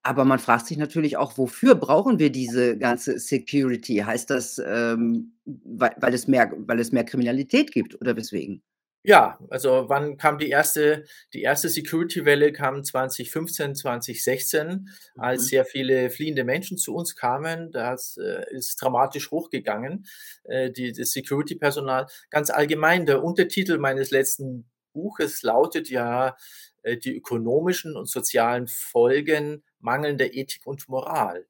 Aber 0.03 0.25
man 0.25 0.39
fragt 0.39 0.67
sich 0.67 0.79
natürlich 0.79 1.17
auch, 1.19 1.37
wofür 1.37 1.75
brauchen 1.75 2.19
wir 2.19 2.31
diese 2.33 2.79
ganze 2.79 3.19
Security? 3.19 3.97
Heißt 3.99 4.31
das, 4.31 4.61
ähm, 4.65 5.35
weil 5.45 5.95
weil 5.99 6.15
es 6.15 6.27
mehr 6.27 6.51
weil 6.57 6.81
es 6.81 6.91
mehr 6.93 7.05
Kriminalität 7.05 7.73
gibt 7.73 8.01
oder 8.01 8.17
weswegen? 8.17 8.63
Ja, 9.05 9.39
also 9.49 9.87
wann 9.89 10.19
kam 10.19 10.37
die 10.37 10.51
erste 10.51 11.05
die 11.33 11.41
erste 11.41 11.71
Security-Welle 11.71 12.53
kam 12.53 12.85
2015, 12.85 13.75
2016, 13.75 14.91
als 15.17 15.47
Mhm. 15.47 15.49
sehr 15.49 15.65
viele 15.65 16.11
fliehende 16.11 16.45
Menschen 16.45 16.77
zu 16.77 16.95
uns 16.95 17.17
kamen. 17.17 17.71
Das, 17.73 18.19
äh, 18.19 18.45
ist 18.51 18.77
dramatisch 18.83 19.31
hochgegangen, 19.31 20.05
äh, 20.45 20.71
die 20.71 20.93
das 20.93 21.13
Security-Personal. 21.13 22.09
Ganz 22.29 22.51
allgemein, 22.51 23.07
der 23.07 23.23
Untertitel 23.25 23.79
meines 23.79 24.11
letzten 24.11 24.69
Buches 24.93 25.43
lautet 25.43 25.89
ja, 25.89 26.37
äh, 26.83 26.97
„Die 26.97 27.17
ökonomischen 27.17 27.97
und 27.97 28.09
sozialen 28.09 28.69
Folgen 28.69 29.65
mangelnder 29.81 30.33
Ethik 30.35 30.67
und 30.67 30.89
Moral.“ 30.89 31.47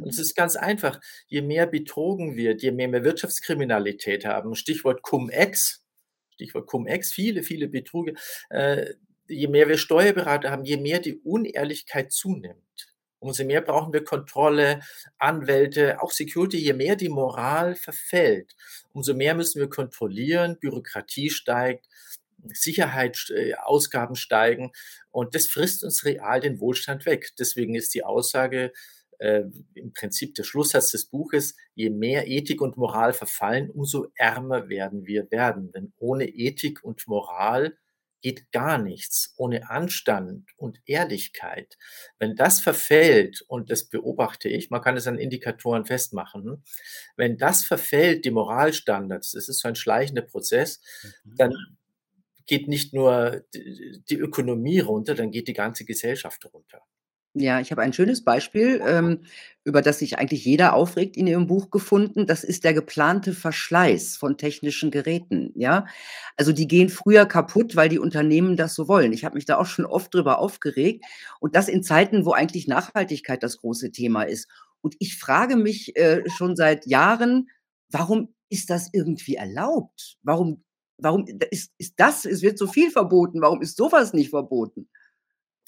Und 0.00 0.10
es 0.10 0.18
Mhm. 0.18 0.20
ist 0.20 0.34
ganz 0.34 0.56
einfach, 0.56 1.00
je 1.28 1.42
mehr 1.42 1.66
betrogen 1.66 2.36
wird, 2.36 2.62
je 2.62 2.72
mehr 2.72 2.92
wir 2.92 3.04
Wirtschaftskriminalität 3.04 4.24
haben, 4.24 4.54
Stichwort 4.54 5.02
Cum-Ex 5.02 5.82
Stichwort 6.34 6.66
Cum-Ex, 6.66 7.12
viele, 7.12 7.42
viele 7.44 7.68
Betrüge, 7.68 8.14
äh, 8.50 8.94
je 9.28 9.46
mehr 9.48 9.68
wir 9.68 9.78
Steuerberater 9.78 10.50
haben, 10.50 10.64
je 10.64 10.76
mehr 10.76 10.98
die 10.98 11.16
Unehrlichkeit 11.18 12.12
zunimmt, 12.12 12.94
umso 13.20 13.44
mehr 13.44 13.60
brauchen 13.62 13.92
wir 13.92 14.04
Kontrolle, 14.04 14.80
Anwälte, 15.18 16.02
auch 16.02 16.10
Security. 16.10 16.58
Je 16.58 16.72
mehr 16.74 16.96
die 16.96 17.08
Moral 17.08 17.74
verfällt, 17.76 18.54
umso 18.92 19.14
mehr 19.14 19.34
müssen 19.34 19.60
wir 19.60 19.70
kontrollieren, 19.70 20.58
Bürokratie 20.60 21.30
steigt, 21.30 21.86
Sicherheitsausgaben 22.52 24.16
steigen 24.16 24.72
und 25.10 25.34
das 25.34 25.46
frisst 25.46 25.84
uns 25.84 26.04
real 26.04 26.40
den 26.40 26.60
Wohlstand 26.60 27.06
weg. 27.06 27.30
Deswegen 27.38 27.74
ist 27.74 27.94
die 27.94 28.04
Aussage 28.04 28.72
äh, 29.18 29.44
im 29.74 29.92
Prinzip 29.92 30.34
der 30.34 30.44
Schlusssatz 30.44 30.90
des 30.90 31.06
Buches, 31.06 31.54
je 31.74 31.90
mehr 31.90 32.26
Ethik 32.26 32.60
und 32.60 32.76
Moral 32.76 33.12
verfallen, 33.12 33.70
umso 33.70 34.08
ärmer 34.16 34.68
werden 34.68 35.06
wir 35.06 35.30
werden. 35.30 35.70
Denn 35.72 35.92
ohne 35.96 36.26
Ethik 36.28 36.82
und 36.84 37.06
Moral 37.06 37.76
geht 38.22 38.50
gar 38.52 38.78
nichts. 38.78 39.34
Ohne 39.36 39.68
Anstand 39.70 40.50
und 40.56 40.80
Ehrlichkeit. 40.86 41.76
Wenn 42.18 42.36
das 42.36 42.60
verfällt, 42.60 43.42
und 43.48 43.70
das 43.70 43.84
beobachte 43.88 44.48
ich, 44.48 44.70
man 44.70 44.80
kann 44.80 44.96
es 44.96 45.06
an 45.06 45.18
Indikatoren 45.18 45.84
festmachen, 45.84 46.64
wenn 47.16 47.36
das 47.36 47.64
verfällt, 47.64 48.24
die 48.24 48.30
Moralstandards, 48.30 49.32
das 49.32 49.48
ist 49.48 49.60
so 49.60 49.68
ein 49.68 49.76
schleichender 49.76 50.22
Prozess, 50.22 50.80
Mhm. 51.24 51.36
dann 51.36 51.52
geht 52.46 52.68
nicht 52.68 52.92
nur 52.94 53.42
die 53.52 54.16
Ökonomie 54.16 54.80
runter, 54.80 55.14
dann 55.14 55.30
geht 55.30 55.48
die 55.48 55.54
ganze 55.54 55.84
Gesellschaft 55.84 56.44
runter. 56.52 56.82
Ja, 57.36 57.58
ich 57.58 57.72
habe 57.72 57.82
ein 57.82 57.92
schönes 57.92 58.22
Beispiel, 58.22 58.80
ähm, 58.86 59.24
über 59.64 59.82
das 59.82 59.98
sich 59.98 60.18
eigentlich 60.18 60.44
jeder 60.44 60.72
aufregt 60.74 61.16
in 61.16 61.26
Ihrem 61.26 61.48
Buch 61.48 61.70
gefunden. 61.70 62.28
Das 62.28 62.44
ist 62.44 62.62
der 62.62 62.74
geplante 62.74 63.32
Verschleiß 63.32 64.16
von 64.16 64.38
technischen 64.38 64.92
Geräten, 64.92 65.50
ja? 65.56 65.86
Also, 66.36 66.52
die 66.52 66.68
gehen 66.68 66.88
früher 66.90 67.26
kaputt, 67.26 67.74
weil 67.74 67.88
die 67.88 67.98
Unternehmen 67.98 68.56
das 68.56 68.74
so 68.76 68.86
wollen. 68.86 69.12
Ich 69.12 69.24
habe 69.24 69.34
mich 69.34 69.46
da 69.46 69.58
auch 69.58 69.66
schon 69.66 69.84
oft 69.84 70.14
drüber 70.14 70.38
aufgeregt 70.38 71.04
und 71.40 71.56
das 71.56 71.68
in 71.68 71.82
Zeiten, 71.82 72.24
wo 72.24 72.32
eigentlich 72.32 72.68
Nachhaltigkeit 72.68 73.42
das 73.42 73.56
große 73.58 73.90
Thema 73.90 74.22
ist. 74.22 74.48
Und 74.80 74.94
ich 75.00 75.18
frage 75.18 75.56
mich, 75.56 75.96
äh, 75.96 76.22
schon 76.30 76.54
seit 76.54 76.86
Jahren, 76.86 77.48
warum 77.90 78.34
ist 78.48 78.70
das 78.70 78.90
irgendwie 78.92 79.36
erlaubt? 79.36 80.18
Warum 80.22 80.63
warum 80.98 81.26
ist 81.50 81.72
ist 81.78 81.94
das 81.96 82.24
es 82.24 82.42
wird 82.42 82.58
so 82.58 82.66
viel 82.66 82.90
verboten, 82.90 83.40
warum 83.40 83.62
ist 83.62 83.76
so 83.76 83.90
was 83.92 84.12
nicht 84.12 84.30
verboten? 84.30 84.88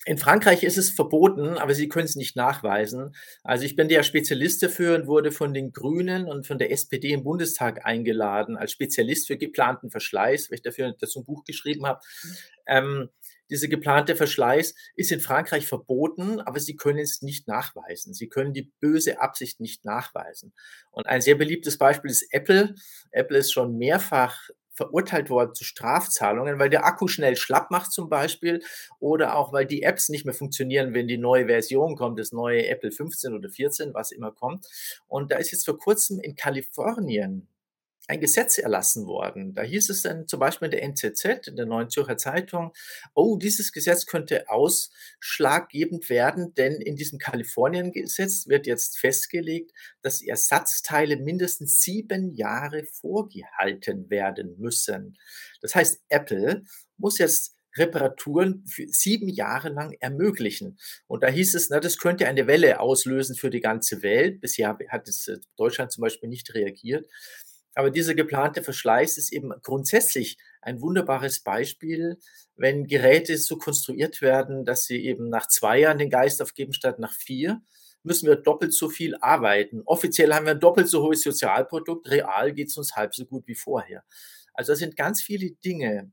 In 0.06 0.18
Frankreich 0.18 0.62
ist 0.62 0.78
es 0.78 0.90
verboten, 0.90 1.58
aber 1.58 1.74
sie 1.74 1.88
können 1.88 2.04
es 2.04 2.14
nicht 2.14 2.36
nachweisen. 2.36 3.16
Also 3.42 3.64
ich 3.64 3.74
bin 3.74 3.88
der 3.88 4.04
Spezialist 4.04 4.62
dafür 4.62 4.94
und 4.94 5.08
wurde 5.08 5.32
von 5.32 5.52
den 5.52 5.72
Grünen 5.72 6.26
und 6.26 6.46
von 6.46 6.58
der 6.58 6.70
SPD 6.70 7.10
im 7.10 7.24
Bundestag 7.24 7.84
eingeladen 7.84 8.56
als 8.56 8.70
Spezialist 8.70 9.26
für 9.26 9.36
geplanten 9.36 9.90
Verschleiß, 9.90 10.48
weil 10.48 10.56
ich 10.56 10.62
dafür 10.62 10.94
dazu 10.96 11.20
ein 11.20 11.24
Buch 11.24 11.42
geschrieben 11.42 11.86
habe. 11.86 12.00
Ähm, 12.68 13.08
dieser 13.50 13.66
geplante 13.66 14.14
Verschleiß 14.14 14.74
ist 14.94 15.10
in 15.10 15.20
Frankreich 15.20 15.66
verboten, 15.66 16.40
aber 16.40 16.60
sie 16.60 16.76
können 16.76 17.00
es 17.00 17.22
nicht 17.22 17.48
nachweisen. 17.48 18.14
Sie 18.14 18.28
können 18.28 18.52
die 18.52 18.70
böse 18.80 19.20
Absicht 19.20 19.58
nicht 19.58 19.84
nachweisen. 19.84 20.52
Und 20.92 21.06
ein 21.06 21.20
sehr 21.20 21.34
beliebtes 21.34 21.78
Beispiel 21.78 22.12
ist 22.12 22.26
Apple. 22.30 22.76
Apple 23.10 23.38
ist 23.38 23.52
schon 23.52 23.76
mehrfach 23.76 24.50
verurteilt 24.76 25.30
worden 25.30 25.54
zu 25.54 25.64
Strafzahlungen, 25.64 26.58
weil 26.58 26.70
der 26.70 26.84
Akku 26.84 27.08
schnell 27.08 27.36
schlapp 27.36 27.70
macht 27.70 27.92
zum 27.92 28.08
Beispiel 28.08 28.62
oder 29.00 29.36
auch 29.36 29.52
weil 29.52 29.66
die 29.66 29.82
Apps 29.82 30.08
nicht 30.08 30.24
mehr 30.24 30.34
funktionieren, 30.34 30.94
wenn 30.94 31.08
die 31.08 31.18
neue 31.18 31.46
Version 31.46 31.96
kommt, 31.96 32.18
das 32.18 32.32
neue 32.32 32.68
Apple 32.68 32.92
15 32.92 33.34
oder 33.34 33.48
14, 33.48 33.94
was 33.94 34.12
immer 34.12 34.32
kommt. 34.32 34.66
Und 35.08 35.32
da 35.32 35.36
ist 35.36 35.50
jetzt 35.50 35.64
vor 35.64 35.78
kurzem 35.78 36.20
in 36.20 36.36
Kalifornien 36.36 37.48
ein 38.08 38.20
Gesetz 38.20 38.58
erlassen 38.58 39.06
worden. 39.06 39.54
Da 39.54 39.62
hieß 39.62 39.90
es 39.90 40.02
dann 40.02 40.28
zum 40.28 40.40
Beispiel 40.40 40.66
in 40.66 40.70
der 40.72 40.82
NZZ, 40.82 41.48
in 41.48 41.56
der 41.56 41.66
Neuen 41.66 41.90
Zürcher 41.90 42.16
Zeitung, 42.16 42.72
oh, 43.14 43.36
dieses 43.36 43.72
Gesetz 43.72 44.06
könnte 44.06 44.48
ausschlaggebend 44.48 46.08
werden, 46.08 46.54
denn 46.54 46.74
in 46.74 46.96
diesem 46.96 47.18
Kalifornien-Gesetz 47.18 48.46
wird 48.46 48.66
jetzt 48.66 48.98
festgelegt, 48.98 49.72
dass 50.02 50.22
Ersatzteile 50.22 51.16
mindestens 51.16 51.80
sieben 51.80 52.32
Jahre 52.34 52.84
vorgehalten 52.84 54.08
werden 54.10 54.56
müssen. 54.58 55.18
Das 55.60 55.74
heißt, 55.74 56.02
Apple 56.08 56.64
muss 56.96 57.18
jetzt 57.18 57.56
Reparaturen 57.76 58.64
für 58.66 58.88
sieben 58.88 59.28
Jahre 59.28 59.68
lang 59.68 59.94
ermöglichen. 60.00 60.78
Und 61.06 61.22
da 61.22 61.28
hieß 61.28 61.54
es, 61.54 61.68
na, 61.70 61.80
das 61.80 61.98
könnte 61.98 62.26
eine 62.26 62.46
Welle 62.46 62.80
auslösen 62.80 63.36
für 63.36 63.50
die 63.50 63.60
ganze 63.60 64.02
Welt. 64.02 64.40
Bisher 64.40 64.78
hat 64.88 65.08
es 65.08 65.28
äh, 65.28 65.36
Deutschland 65.56 65.92
zum 65.92 66.02
Beispiel 66.02 66.28
nicht 66.28 66.54
reagiert. 66.54 67.06
Aber 67.76 67.90
dieser 67.90 68.14
geplante 68.14 68.62
Verschleiß 68.62 69.18
ist 69.18 69.34
eben 69.34 69.52
grundsätzlich 69.62 70.38
ein 70.62 70.80
wunderbares 70.80 71.40
Beispiel, 71.40 72.18
wenn 72.56 72.86
Geräte 72.86 73.36
so 73.36 73.58
konstruiert 73.58 74.22
werden, 74.22 74.64
dass 74.64 74.84
sie 74.84 75.04
eben 75.04 75.28
nach 75.28 75.46
zwei 75.46 75.80
Jahren 75.80 75.98
den 75.98 76.08
Geist 76.08 76.40
aufgeben 76.40 76.72
statt 76.72 76.98
nach 76.98 77.12
vier, 77.12 77.60
müssen 78.02 78.28
wir 78.28 78.36
doppelt 78.36 78.72
so 78.72 78.88
viel 78.88 79.14
arbeiten. 79.20 79.82
Offiziell 79.84 80.32
haben 80.32 80.46
wir 80.46 80.52
ein 80.52 80.60
doppelt 80.60 80.88
so 80.88 81.02
hohes 81.02 81.20
Sozialprodukt, 81.20 82.08
real 82.08 82.54
geht 82.54 82.68
es 82.68 82.78
uns 82.78 82.96
halb 82.96 83.14
so 83.14 83.26
gut 83.26 83.46
wie 83.46 83.54
vorher. 83.54 84.04
Also 84.54 84.72
es 84.72 84.78
sind 84.78 84.96
ganz 84.96 85.20
viele 85.20 85.50
Dinge 85.50 86.10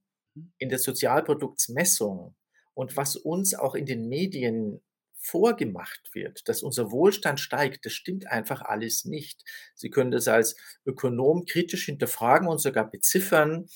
in 0.58 0.68
der 0.68 0.80
Sozialproduktsmessung 0.80 2.36
und 2.74 2.98
was 2.98 3.16
uns 3.16 3.56
auch 3.56 3.76
in 3.76 3.86
den 3.86 4.10
Medien 4.10 4.82
vorgemacht 5.24 6.10
wird, 6.14 6.48
dass 6.50 6.62
unser 6.62 6.92
Wohlstand 6.92 7.40
steigt, 7.40 7.86
das 7.86 7.94
stimmt 7.94 8.28
einfach 8.28 8.62
alles 8.62 9.06
nicht. 9.06 9.44
Sie 9.74 9.90
können 9.90 10.12
das 10.12 10.28
als 10.28 10.56
Ökonom 10.86 11.46
kritisch 11.46 11.86
hinterfragen 11.86 12.48
und 12.48 12.60
sogar 12.60 12.90
beziffern. 12.90 13.68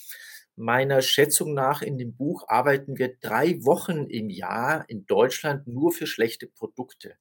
Meiner 0.55 1.01
Schätzung 1.01 1.53
nach 1.53 1.81
in 1.81 1.97
dem 1.97 2.15
Buch 2.15 2.45
arbeiten 2.47 2.97
wir 2.97 3.15
drei 3.21 3.63
Wochen 3.63 4.07
im 4.07 4.29
Jahr 4.29 4.89
in 4.89 5.05
Deutschland 5.05 5.67
nur 5.67 5.91
für 5.91 6.07
schlechte 6.07 6.47
Produkte. 6.47 7.15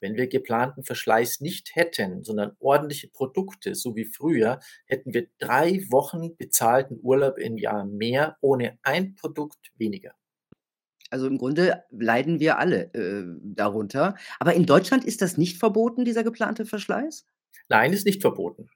Wenn 0.00 0.16
wir 0.16 0.26
geplanten 0.26 0.82
Verschleiß 0.82 1.40
nicht 1.40 1.76
hätten, 1.76 2.24
sondern 2.24 2.56
ordentliche 2.58 3.08
Produkte, 3.08 3.76
so 3.76 3.94
wie 3.94 4.04
früher, 4.04 4.58
hätten 4.86 5.14
wir 5.14 5.28
drei 5.38 5.84
Wochen 5.90 6.36
bezahlten 6.36 6.98
Urlaub 7.00 7.38
im 7.38 7.56
Jahr 7.56 7.84
mehr, 7.84 8.36
ohne 8.40 8.78
ein 8.82 9.14
Produkt 9.14 9.70
weniger. 9.76 10.12
Also, 11.12 11.26
im 11.26 11.38
Grunde 11.38 11.84
leiden 11.90 12.40
wir 12.40 12.58
alle, 12.58 12.92
äh, 12.94 13.24
darunter. 13.42 14.16
Aber 14.40 14.54
in 14.54 14.66
Deutschland 14.66 15.04
ist 15.04 15.22
das 15.22 15.36
nicht 15.38 15.58
verboten, 15.58 16.04
dieser 16.04 16.24
geplante 16.24 16.66
Verschleiß? 16.66 17.26
Nein, 17.68 17.92
ist 17.92 18.06
nicht 18.06 18.20
verboten. 18.22 18.68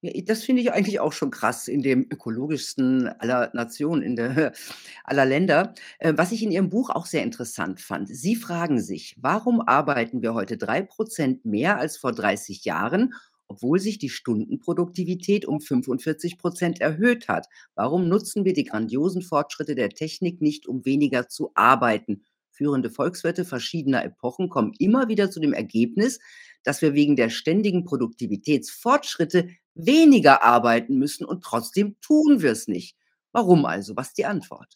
Ja, 0.00 0.12
das 0.24 0.44
finde 0.44 0.62
ich 0.62 0.72
eigentlich 0.72 1.00
auch 1.00 1.12
schon 1.12 1.32
krass 1.32 1.66
in 1.66 1.82
dem 1.82 2.06
ökologischsten 2.08 3.08
aller 3.08 3.50
Nationen, 3.52 4.02
in 4.02 4.14
der 4.14 4.52
aller 5.04 5.24
Länder. 5.24 5.74
Äh, 5.98 6.12
was 6.16 6.30
ich 6.30 6.42
in 6.44 6.52
Ihrem 6.52 6.68
Buch 6.68 6.90
auch 6.90 7.06
sehr 7.06 7.24
interessant 7.24 7.80
fand: 7.80 8.08
Sie 8.08 8.36
fragen 8.36 8.80
sich: 8.80 9.16
„Warum 9.20 9.60
arbeiten 9.60 10.22
wir 10.22 10.34
heute 10.34 10.56
3% 10.56 11.44
mehr 11.44 11.78
als 11.78 11.96
vor 11.96 12.12
30 12.12 12.64
Jahren 12.64 13.12
obwohl 13.48 13.80
sich 13.80 13.98
die 13.98 14.10
Stundenproduktivität 14.10 15.46
um 15.46 15.58
45% 15.58 16.80
erhöht 16.80 17.28
hat. 17.28 17.48
Warum 17.74 18.08
nutzen 18.08 18.44
wir 18.44 18.52
die 18.52 18.64
grandiosen 18.64 19.22
Fortschritte 19.22 19.74
der 19.74 19.90
Technik 19.90 20.40
nicht, 20.40 20.66
um 20.66 20.84
weniger 20.84 21.28
zu 21.28 21.50
arbeiten? 21.54 22.22
Führende 22.50 22.90
Volkswirte 22.90 23.44
verschiedener 23.44 24.04
Epochen 24.04 24.48
kommen 24.48 24.72
immer 24.78 25.08
wieder 25.08 25.30
zu 25.30 25.40
dem 25.40 25.52
Ergebnis, 25.52 26.18
dass 26.64 26.82
wir 26.82 26.92
wegen 26.92 27.16
der 27.16 27.30
ständigen 27.30 27.84
Produktivitätsfortschritte 27.84 29.48
weniger 29.74 30.42
arbeiten 30.42 30.96
müssen 30.98 31.24
und 31.24 31.44
trotzdem 31.44 31.96
tun 32.00 32.42
wir 32.42 32.52
es 32.52 32.66
nicht. 32.66 32.96
Warum 33.32 33.64
also? 33.64 33.96
Was 33.96 34.08
ist 34.08 34.18
die 34.18 34.26
Antwort? 34.26 34.74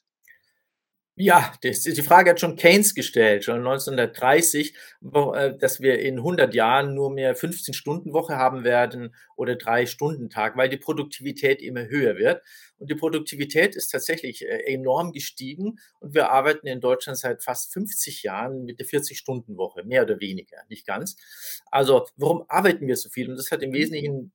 Ja, 1.16 1.52
die 1.62 2.02
Frage 2.02 2.30
hat 2.30 2.40
schon 2.40 2.56
Keynes 2.56 2.94
gestellt, 2.94 3.44
schon 3.44 3.58
1930, 3.58 4.74
wo, 5.02 5.34
äh, 5.34 5.54
dass 5.54 5.80
wir 5.82 5.98
in 5.98 6.16
100 6.18 6.54
Jahren 6.54 6.94
nur 6.94 7.10
mehr 7.10 7.36
15-Stunden-Woche 7.36 8.36
haben 8.36 8.64
werden 8.64 9.14
oder 9.36 9.52
3-Stunden-Tag, 9.52 10.56
weil 10.56 10.70
die 10.70 10.78
Produktivität 10.78 11.60
immer 11.60 11.86
höher 11.86 12.16
wird. 12.16 12.42
Und 12.78 12.90
die 12.90 12.94
Produktivität 12.94 13.76
ist 13.76 13.88
tatsächlich 13.88 14.42
äh, 14.48 14.72
enorm 14.72 15.12
gestiegen 15.12 15.78
und 16.00 16.14
wir 16.14 16.30
arbeiten 16.30 16.66
in 16.66 16.80
Deutschland 16.80 17.18
seit 17.18 17.42
fast 17.42 17.74
50 17.74 18.22
Jahren 18.22 18.64
mit 18.64 18.80
der 18.80 18.86
40-Stunden-Woche, 18.86 19.84
mehr 19.84 20.04
oder 20.04 20.18
weniger, 20.18 20.56
nicht 20.70 20.86
ganz. 20.86 21.16
Also, 21.70 22.06
warum 22.16 22.44
arbeiten 22.48 22.86
wir 22.86 22.96
so 22.96 23.10
viel? 23.10 23.28
Und 23.28 23.36
das 23.36 23.50
hat 23.50 23.62
im 23.62 23.74
Wesentlichen 23.74 24.32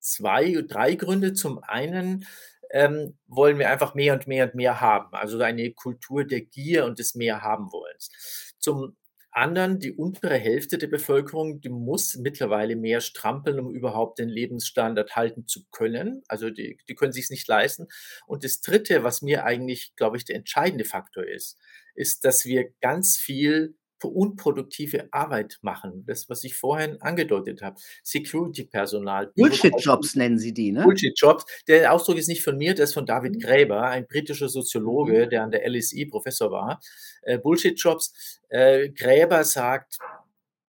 zwei, 0.00 0.62
drei 0.68 0.94
Gründe. 0.94 1.32
Zum 1.32 1.58
einen 1.62 2.26
ähm, 2.70 3.18
wollen 3.26 3.58
wir 3.58 3.70
einfach 3.70 3.94
mehr 3.94 4.14
und 4.14 4.26
mehr 4.26 4.46
und 4.46 4.54
mehr 4.54 4.80
haben. 4.80 5.14
Also 5.14 5.40
eine 5.40 5.72
Kultur 5.72 6.24
der 6.24 6.42
Gier 6.42 6.84
und 6.84 6.98
des 6.98 7.14
Mehr 7.14 7.42
haben 7.42 7.72
wollens. 7.72 8.10
Zum 8.58 8.96
anderen, 9.30 9.78
die 9.78 9.92
untere 9.92 10.36
Hälfte 10.36 10.78
der 10.78 10.88
Bevölkerung, 10.88 11.60
die 11.60 11.68
muss 11.68 12.16
mittlerweile 12.16 12.76
mehr 12.76 13.00
strampeln, 13.00 13.60
um 13.60 13.70
überhaupt 13.70 14.18
den 14.18 14.28
Lebensstandard 14.28 15.16
halten 15.16 15.46
zu 15.46 15.64
können. 15.70 16.22
Also 16.28 16.50
die, 16.50 16.78
die 16.88 16.94
können 16.94 17.12
sich 17.12 17.30
nicht 17.30 17.46
leisten. 17.46 17.86
Und 18.26 18.44
das 18.44 18.60
Dritte, 18.60 19.04
was 19.04 19.22
mir 19.22 19.44
eigentlich, 19.44 19.94
glaube 19.96 20.16
ich, 20.16 20.24
der 20.24 20.36
entscheidende 20.36 20.84
Faktor 20.84 21.24
ist, 21.24 21.56
ist, 21.94 22.24
dass 22.24 22.44
wir 22.44 22.72
ganz 22.80 23.16
viel 23.16 23.76
unproduktive 24.06 25.08
Arbeit 25.10 25.58
machen. 25.62 26.04
Das, 26.06 26.28
was 26.28 26.44
ich 26.44 26.54
vorhin 26.54 27.00
angedeutet 27.00 27.62
habe. 27.62 27.76
Security-Personal. 28.04 29.32
Bullshit-Jobs 29.34 30.14
nennen 30.14 30.38
Sie 30.38 30.54
die, 30.54 30.70
ne? 30.70 30.84
Bullshit-Jobs. 30.84 31.44
Der 31.66 31.92
Ausdruck 31.92 32.18
ist 32.18 32.28
nicht 32.28 32.44
von 32.44 32.56
mir, 32.56 32.74
der 32.74 32.84
ist 32.84 32.94
von 32.94 33.06
David 33.06 33.34
mhm. 33.34 33.40
Gräber, 33.40 33.82
ein 33.82 34.06
britischer 34.06 34.48
Soziologe, 34.48 35.26
mhm. 35.26 35.30
der 35.30 35.42
an 35.42 35.50
der 35.50 35.68
LSI 35.68 36.06
Professor 36.06 36.50
war. 36.52 36.80
Äh, 37.22 37.38
Bullshit-Jobs. 37.38 38.38
Äh, 38.50 38.90
Gräber 38.90 39.44
sagt, 39.44 39.98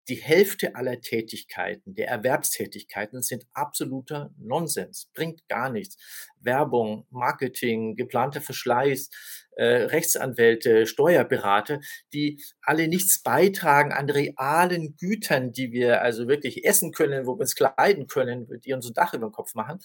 die 0.09 0.17
Hälfte 0.17 0.77
aller 0.77 1.01
Tätigkeiten, 1.01 1.95
der 1.95 2.09
Erwerbstätigkeiten 2.09 3.23
sind 3.23 3.47
absoluter 3.53 4.31
Nonsens, 4.39 5.11
bringt 5.15 5.49
gar 5.49 5.71
nichts. 5.71 5.97
Werbung, 6.41 7.07
Marketing, 7.11 7.97
geplanter 7.97 8.41
Verschleiß, 8.41 9.09
äh, 9.57 9.65
Rechtsanwälte, 9.65 10.87
Steuerberater, 10.87 11.81
die 12.13 12.43
alle 12.61 12.89
nichts 12.89 13.23
beitragen 13.23 13.93
an 13.93 14.11
realen 14.11 14.97
Gütern, 14.97 15.53
die 15.53 15.73
wir 15.73 16.03
also 16.03 16.29
wirklich 16.29 16.65
essen 16.65 16.93
können, 16.93 17.27
wo 17.27 17.37
wir 17.37 17.41
uns 17.41 17.55
kleiden 17.55 18.07
können, 18.07 18.47
die 18.65 18.73
uns 18.73 18.87
ein 18.87 18.95
Dach 18.95 19.15
über 19.15 19.29
den 19.29 19.33
Kopf 19.33 19.55
machen. 19.55 19.79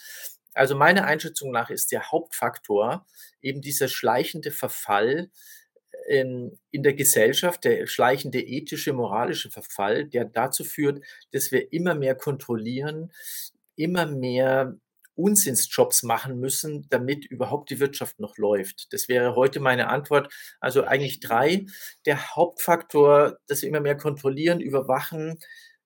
Also 0.53 0.75
meiner 0.75 1.05
Einschätzung 1.05 1.51
nach 1.51 1.69
ist 1.69 1.91
der 1.91 2.11
Hauptfaktor 2.11 3.05
eben 3.41 3.61
dieser 3.61 3.87
schleichende 3.87 4.51
Verfall 4.51 5.29
in, 6.09 6.57
in 6.71 6.81
der 6.81 6.93
Gesellschaft, 6.93 7.63
der 7.63 7.85
schleichende 7.85 8.41
ethische, 8.41 8.93
moralische 8.93 9.51
Verfall, 9.51 10.05
der 10.05 10.25
dazu 10.25 10.63
führt, 10.63 11.03
dass 11.31 11.51
wir 11.51 11.71
immer 11.71 11.93
mehr 11.93 12.15
kontrollieren, 12.15 13.11
immer 13.75 14.07
mehr 14.07 14.75
Unsinnsjobs 15.13 16.01
machen 16.01 16.39
müssen, 16.39 16.87
damit 16.89 17.25
überhaupt 17.25 17.69
die 17.69 17.79
Wirtschaft 17.79 18.19
noch 18.19 18.37
läuft. 18.37 18.91
Das 18.91 19.07
wäre 19.07 19.35
heute 19.35 19.59
meine 19.59 19.89
Antwort. 19.89 20.33
Also 20.59 20.83
eigentlich 20.83 21.19
drei. 21.19 21.67
Der 22.07 22.35
Hauptfaktor, 22.35 23.37
dass 23.47 23.61
wir 23.61 23.69
immer 23.69 23.81
mehr 23.81 23.97
kontrollieren, 23.97 24.61
überwachen 24.61 25.37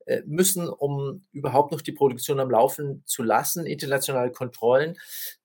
äh, 0.06 0.22
müssen, 0.26 0.70
um 0.70 1.26
überhaupt 1.34 1.74
noch 1.74 1.82
die 1.82 1.92
Produktion 1.92 2.40
am 2.40 2.50
Laufen 2.50 3.04
zu 3.06 3.24
lassen, 3.24 3.66
internationale 3.66 4.32
Kontrollen. 4.32 4.98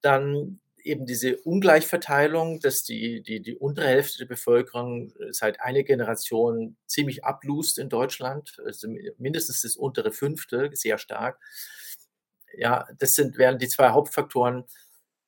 Dann 0.03 0.61
eben 0.83 1.07
diese 1.07 1.37
Ungleichverteilung, 1.39 2.61
dass 2.61 2.83
die, 2.83 3.23
die, 3.23 3.41
die 3.41 3.57
untere 3.57 3.87
Hälfte 3.87 4.19
der 4.19 4.27
Bevölkerung 4.27 5.13
äh, 5.19 5.33
seit 5.33 5.61
einer 5.61 5.83
Generation 5.83 6.77
ziemlich 6.87 7.25
ablust 7.25 7.79
in 7.79 7.89
Deutschland, 7.89 8.57
also 8.65 8.89
mindestens 9.19 9.63
das 9.63 9.77
untere 9.77 10.13
Fünfte, 10.13 10.71
sehr 10.75 10.99
stark 10.99 11.39
ja, 12.59 12.87
das 12.99 13.15
sind, 13.15 13.39
wären 13.39 13.59
die 13.59 13.69
zwei 13.69 13.91
Hauptfaktoren. 13.91 14.65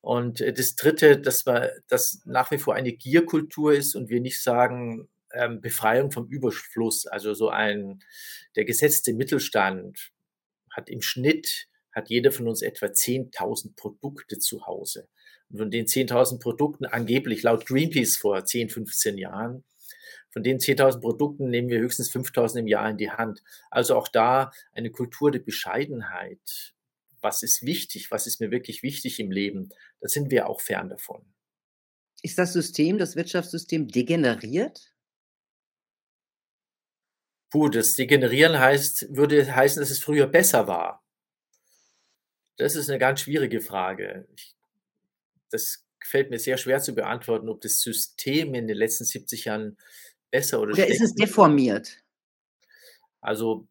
Und 0.01 0.41
äh, 0.41 0.53
das 0.53 0.75
Dritte, 0.75 1.19
dass, 1.19 1.45
wir, 1.45 1.71
dass 1.87 2.21
nach 2.25 2.51
wie 2.51 2.57
vor 2.57 2.75
eine 2.75 2.93
Gierkultur 2.93 3.73
ist 3.73 3.95
und 3.95 4.09
wir 4.09 4.21
nicht 4.21 4.41
sagen, 4.41 5.09
ähm, 5.33 5.61
Befreiung 5.61 6.11
vom 6.11 6.27
Überfluss, 6.27 7.07
also 7.07 7.33
so 7.33 7.49
ein, 7.49 8.03
der 8.55 8.65
gesetzte 8.65 9.13
Mittelstand 9.13 10.11
hat 10.71 10.89
im 10.89 11.01
Schnitt, 11.01 11.67
hat 11.91 12.09
jeder 12.09 12.31
von 12.31 12.47
uns 12.47 12.61
etwa 12.61 12.87
10.000 12.87 13.75
Produkte 13.75 14.39
zu 14.39 14.65
Hause. 14.65 15.07
Von 15.55 15.69
den 15.69 15.85
10.000 15.85 16.39
Produkten 16.39 16.85
angeblich 16.85 17.43
laut 17.43 17.65
Greenpeace 17.65 18.17
vor 18.17 18.45
10, 18.45 18.69
15 18.69 19.17
Jahren, 19.17 19.63
von 20.31 20.43
den 20.43 20.59
10.000 20.59 21.01
Produkten 21.01 21.49
nehmen 21.49 21.67
wir 21.67 21.79
höchstens 21.79 22.09
5.000 22.09 22.59
im 22.59 22.67
Jahr 22.67 22.89
in 22.89 22.97
die 22.97 23.11
Hand. 23.11 23.43
Also 23.69 23.95
auch 23.95 24.07
da 24.07 24.51
eine 24.71 24.89
Kultur 24.89 25.29
der 25.29 25.39
Bescheidenheit 25.39 26.73
was 27.21 27.43
ist 27.43 27.63
wichtig, 27.63 28.11
was 28.11 28.27
ist 28.27 28.39
mir 28.39 28.51
wirklich 28.51 28.83
wichtig 28.83 29.19
im 29.19 29.31
Leben, 29.31 29.69
da 29.99 30.07
sind 30.07 30.31
wir 30.31 30.47
auch 30.47 30.61
fern 30.61 30.89
davon. 30.89 31.23
Ist 32.21 32.37
das 32.37 32.53
System, 32.53 32.97
das 32.97 33.15
Wirtschaftssystem 33.15 33.87
degeneriert? 33.87 34.93
Puh, 37.49 37.69
das 37.69 37.95
Degenerieren 37.95 38.59
heißt, 38.59 39.15
würde 39.15 39.53
heißen, 39.53 39.81
dass 39.81 39.89
es 39.89 39.99
früher 39.99 40.27
besser 40.27 40.67
war. 40.67 41.03
Das 42.57 42.75
ist 42.75 42.89
eine 42.89 42.99
ganz 42.99 43.21
schwierige 43.21 43.59
Frage. 43.59 44.27
Ich, 44.35 44.55
das 45.51 45.85
fällt 46.03 46.29
mir 46.29 46.39
sehr 46.39 46.57
schwer 46.57 46.81
zu 46.81 46.95
beantworten, 46.95 47.49
ob 47.49 47.61
das 47.61 47.79
System 47.81 48.53
in 48.53 48.67
den 48.67 48.77
letzten 48.77 49.05
70 49.05 49.45
Jahren 49.45 49.77
besser 50.31 50.59
oder, 50.59 50.69
oder 50.69 50.75
schlechter 50.75 50.93
ist. 50.93 50.99
Oder 50.99 51.05
ist 51.05 51.11
es 51.11 51.15
deformiert? 51.15 51.97
Also 53.21 53.67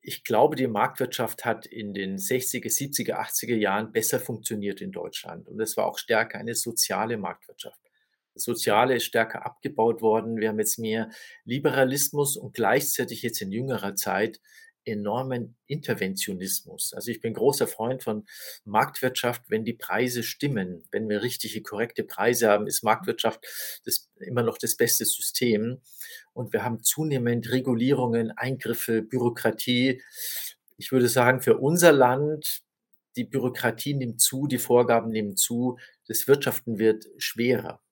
ich 0.00 0.22
glaube, 0.22 0.54
die 0.54 0.66
Marktwirtschaft 0.66 1.44
hat 1.44 1.66
in 1.66 1.94
den 1.94 2.18
60er, 2.18 2.66
70er, 2.66 3.14
80er 3.14 3.56
Jahren 3.56 3.90
besser 3.90 4.20
funktioniert 4.20 4.80
in 4.82 4.92
Deutschland. 4.92 5.48
Und 5.48 5.58
es 5.60 5.76
war 5.76 5.86
auch 5.86 5.98
stärker 5.98 6.38
eine 6.38 6.54
soziale 6.54 7.16
Marktwirtschaft. 7.16 7.80
Das 8.34 8.42
Soziale 8.42 8.96
ist 8.96 9.04
stärker 9.04 9.46
abgebaut 9.46 10.02
worden. 10.02 10.36
Wir 10.36 10.48
haben 10.48 10.58
jetzt 10.58 10.78
mehr 10.78 11.08
Liberalismus 11.44 12.36
und 12.36 12.54
gleichzeitig 12.54 13.22
jetzt 13.22 13.40
in 13.40 13.50
jüngerer 13.50 13.94
Zeit 13.94 14.40
enormen 14.84 15.56
Interventionismus. 15.66 16.92
Also 16.94 17.10
ich 17.10 17.20
bin 17.20 17.34
großer 17.34 17.66
Freund 17.66 18.02
von 18.02 18.26
Marktwirtschaft, 18.64 19.42
wenn 19.48 19.64
die 19.64 19.72
Preise 19.72 20.22
stimmen. 20.22 20.84
Wenn 20.90 21.08
wir 21.08 21.22
richtige, 21.22 21.62
korrekte 21.62 22.04
Preise 22.04 22.48
haben, 22.48 22.66
ist 22.66 22.82
Marktwirtschaft 22.82 23.40
das, 23.84 24.10
immer 24.18 24.42
noch 24.42 24.58
das 24.58 24.76
beste 24.76 25.04
System. 25.04 25.80
Und 26.32 26.52
wir 26.52 26.64
haben 26.64 26.82
zunehmend 26.82 27.50
Regulierungen, 27.50 28.30
Eingriffe, 28.32 29.02
Bürokratie. 29.02 30.02
Ich 30.76 30.92
würde 30.92 31.08
sagen, 31.08 31.40
für 31.40 31.58
unser 31.58 31.92
Land, 31.92 32.62
die 33.16 33.24
Bürokratie 33.24 33.94
nimmt 33.94 34.20
zu, 34.20 34.46
die 34.46 34.58
Vorgaben 34.58 35.10
nehmen 35.10 35.36
zu, 35.36 35.78
das 36.08 36.26
Wirtschaften 36.26 36.78
wird 36.78 37.06
schwerer. 37.16 37.83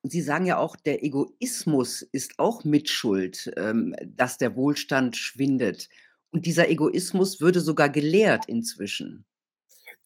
Und 0.00 0.10
Sie 0.10 0.22
sagen 0.22 0.46
ja 0.46 0.58
auch, 0.58 0.76
der 0.76 1.04
Egoismus 1.04 2.02
ist 2.02 2.38
auch 2.38 2.64
Mitschuld, 2.64 3.52
ähm, 3.56 3.94
dass 4.04 4.38
der 4.38 4.56
Wohlstand 4.56 5.16
schwindet. 5.16 5.88
Und 6.30 6.46
dieser 6.46 6.68
Egoismus 6.68 7.40
würde 7.40 7.60
sogar 7.60 7.88
gelehrt 7.88 8.46
inzwischen. 8.46 9.26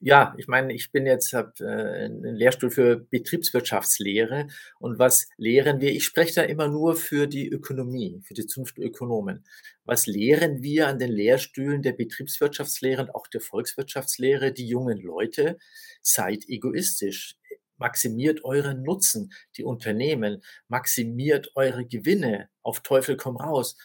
Ja, 0.01 0.35
ich 0.37 0.47
meine, 0.47 0.75
ich 0.75 0.93
bin 0.93 1.07
jetzt 1.07 1.33
habe 1.33 1.53
äh, 1.61 2.05
einen 2.05 2.35
Lehrstuhl 2.35 2.71
für 2.71 2.97
Betriebswirtschaftslehre 2.97 4.49
und 4.79 4.99
was 4.99 5.29
lehren 5.39 5.81
wir? 5.81 5.91
Ich 5.91 6.05
spreche 6.05 6.35
da 6.35 6.43
immer 6.43 6.69
nur 6.69 6.97
für 6.97 7.27
die 7.27 7.49
Ökonomie, 7.49 8.21
für 8.23 8.35
die 8.35 8.47
Zunft 8.47 8.77
Ökonomen. 8.79 9.47
Was 9.87 10.07
lehren 10.07 10.63
wir 10.63 10.89
an 10.89 10.99
den 10.99 11.11
Lehrstühlen 11.11 11.81
der 11.81 11.93
Betriebswirtschaftslehre 11.93 13.03
und 13.03 13.15
auch 13.15 13.27
der 13.27 13.41
Volkswirtschaftslehre 13.41 14.53
die 14.53 14.69
jungen 14.69 14.99
Leute? 14.99 15.57
Seid 16.03 16.47
egoistisch 16.47 17.37
maximiert 17.79 18.45
euren 18.45 18.83
Nutzen, 18.83 19.33
die 19.57 19.65
Unternehmen, 19.65 20.43
maximiert 20.69 21.53
eure 21.55 21.87
Gewinne, 21.87 22.49
auf 22.63 22.81
Teufel 22.81 23.17
komm 23.17 23.37
raus. 23.37 23.77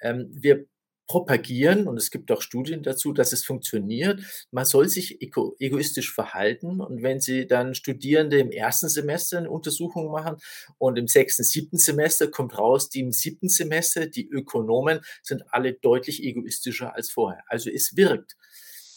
Ähm, 0.00 0.28
wir 0.32 0.66
propagieren, 1.06 1.86
und 1.86 1.96
es 1.96 2.10
gibt 2.10 2.30
auch 2.32 2.42
Studien 2.42 2.82
dazu, 2.82 3.12
dass 3.12 3.32
es 3.32 3.44
funktioniert. 3.44 4.20
Man 4.50 4.64
soll 4.64 4.88
sich 4.88 5.22
ego 5.22 5.54
egoistisch 5.58 6.12
verhalten. 6.12 6.80
Und 6.80 7.02
wenn 7.02 7.20
Sie 7.20 7.46
dann 7.46 7.74
Studierende 7.74 8.38
im 8.38 8.50
ersten 8.50 8.88
Semester 8.88 9.38
eine 9.38 9.50
Untersuchung 9.50 10.10
machen 10.10 10.36
und 10.78 10.98
im 10.98 11.06
sechsten, 11.06 11.44
siebten 11.44 11.78
Semester 11.78 12.28
kommt 12.28 12.58
raus, 12.58 12.88
die 12.88 13.00
im 13.00 13.12
siebten 13.12 13.48
Semester, 13.48 14.06
die 14.06 14.28
Ökonomen 14.28 15.00
sind 15.22 15.44
alle 15.50 15.74
deutlich 15.74 16.22
egoistischer 16.24 16.94
als 16.94 17.10
vorher. 17.10 17.44
Also 17.46 17.70
es 17.70 17.96
wirkt. 17.96 18.36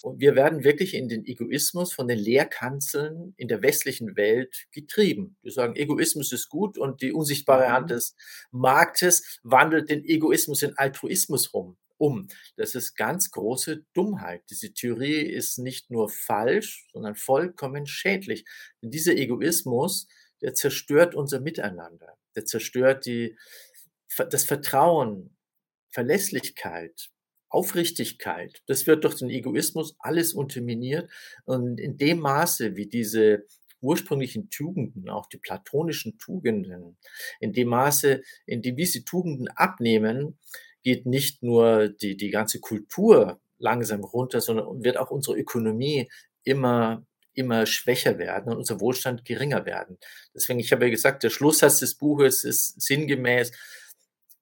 Und 0.04 0.20
wir 0.20 0.36
werden 0.36 0.64
wirklich 0.64 0.94
in 0.94 1.10
den 1.10 1.26
Egoismus 1.26 1.94
von 1.94 2.08
den 2.08 2.20
Lehrkanzeln 2.20 3.34
in 3.38 3.48
der 3.48 3.62
westlichen 3.62 4.16
Welt 4.16 4.68
getrieben. 4.72 5.38
Wir 5.42 5.52
sagen, 5.52 5.76
Egoismus 5.76 6.32
ist 6.32 6.50
gut 6.50 6.78
und 6.78 7.02
die 7.02 7.12
unsichtbare 7.12 7.72
Hand 7.72 7.88
mhm. 7.88 7.94
des 7.96 8.16
Marktes 8.52 9.40
wandelt 9.44 9.90
den 9.90 10.04
Egoismus 10.04 10.64
in 10.64 10.78
Altruismus 10.78 11.54
rum. 11.54 11.78
Um. 11.98 12.30
Das 12.56 12.76
ist 12.76 12.96
ganz 12.96 13.30
große 13.30 13.84
Dummheit. 13.94 14.44
Diese 14.50 14.72
Theorie 14.72 15.22
ist 15.22 15.60
nicht 15.60 15.92
nur 15.92 16.08
falsch, 16.08 16.88
sondern 16.94 17.16
vollkommen 17.16 17.86
schädlich. 17.86 18.46
Denn 18.82 18.90
dieser 18.90 19.18
Egoismus, 19.18 20.08
der 20.42 20.54
zerstört 20.54 21.14
unser 21.14 21.42
Miteinander. 21.42 22.18
Der 22.36 22.46
zerstört 22.46 23.06
die, 23.06 23.38
das 24.18 24.46
Vertrauen, 24.46 25.36
Verlässlichkeit, 25.90 27.10
Aufrichtigkeit, 27.50 28.62
das 28.68 28.88
wird 28.88 29.04
durch 29.04 29.16
den 29.16 29.30
Egoismus 29.30 29.96
alles 30.00 30.34
unterminiert. 30.34 31.10
Und 31.46 31.80
in 31.80 31.98
dem 31.98 32.20
Maße, 32.20 32.76
wie 32.76 32.88
diese 32.88 33.46
ursprünglichen 33.82 34.50
Tugenden, 34.50 35.10
auch 35.10 35.28
die 35.28 35.38
platonischen 35.38 36.18
Tugenden, 36.18 36.98
in 37.40 37.54
dem 37.54 37.70
Maße, 37.70 38.22
in 38.46 38.62
dem 38.62 38.76
diese 38.76 39.04
Tugenden 39.04 39.48
abnehmen, 39.48 40.38
geht 40.84 41.06
nicht 41.06 41.44
nur 41.44 41.90
die, 41.90 42.18
die 42.18 42.30
ganze 42.30 42.60
Kultur 42.60 43.40
langsam 43.58 44.04
runter, 44.04 44.42
sondern 44.42 44.84
wird 44.84 44.98
auch 44.98 45.12
unsere 45.12 45.38
Ökonomie 45.38 46.10
immer 46.44 47.06
immer 47.40 47.66
schwächer 47.66 48.18
werden 48.18 48.52
und 48.52 48.58
unser 48.58 48.82
Wohlstand 48.82 49.24
geringer 49.24 49.66
werden. 49.66 49.98
Deswegen, 50.36 50.60
ich 50.60 50.74
habe 50.74 50.86
ja 50.86 50.92
gesagt, 50.92 51.24
der 51.24 51.30
Schlusssatz 51.30 51.80
des 51.80 51.96
Buches 51.96 52.44
ist 52.44 52.82
sinngemäß, 52.82 53.52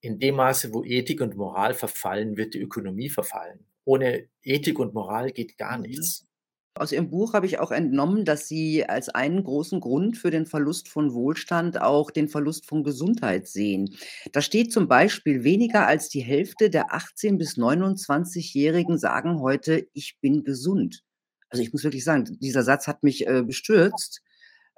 in 0.02 0.20
dem 0.20 0.36
Maße, 0.36 0.74
wo 0.74 0.84
Ethik 0.84 1.22
und 1.22 1.36
Moral 1.36 1.74
verfallen, 1.74 2.38
wird 2.38 2.54
die 2.54 2.62
Ökonomie 2.62 3.10
verfallen. 3.10 3.66
Ohne 3.86 4.28
Ethik 4.44 4.80
und 4.80 4.94
Moral 4.94 5.32
geht 5.32 5.58
gar 5.58 5.78
mhm. 5.78 5.84
nichts. 5.84 6.28
Aus 6.76 6.92
Ihrem 6.92 7.10
Buch 7.10 7.34
habe 7.34 7.48
ich 7.48 7.60
auch 7.60 7.72
entnommen, 7.72 8.24
dass 8.24 8.48
Sie 8.48 8.86
als 8.86 9.10
einen 9.10 9.44
großen 9.44 9.80
Grund 9.80 10.18
für 10.18 10.30
den 10.30 10.46
Verlust 10.46 10.90
von 10.90 11.14
Wohlstand 11.14 11.82
auch 11.82 12.12
den 12.12 12.28
Verlust 12.28 12.68
von 12.68 12.84
Gesundheit 12.84 13.48
sehen. 13.48 13.96
Da 14.32 14.42
steht 14.42 14.72
zum 14.72 14.88
Beispiel, 14.88 15.44
weniger 15.44 15.88
als 15.88 16.10
die 16.10 16.22
Hälfte 16.22 16.70
der 16.70 16.92
18- 16.92 17.38
bis 17.38 17.58
29-Jährigen 17.58 19.00
sagen 19.00 19.40
heute, 19.40 19.88
ich 19.94 20.20
bin 20.22 20.44
gesund. 20.44 21.04
Also 21.50 21.64
ich 21.64 21.74
muss 21.74 21.84
wirklich 21.84 22.04
sagen, 22.04 22.38
dieser 22.40 22.64
Satz 22.64 22.88
hat 22.88 23.04
mich 23.04 23.26
äh, 23.26 23.42
bestürzt. 23.42 24.22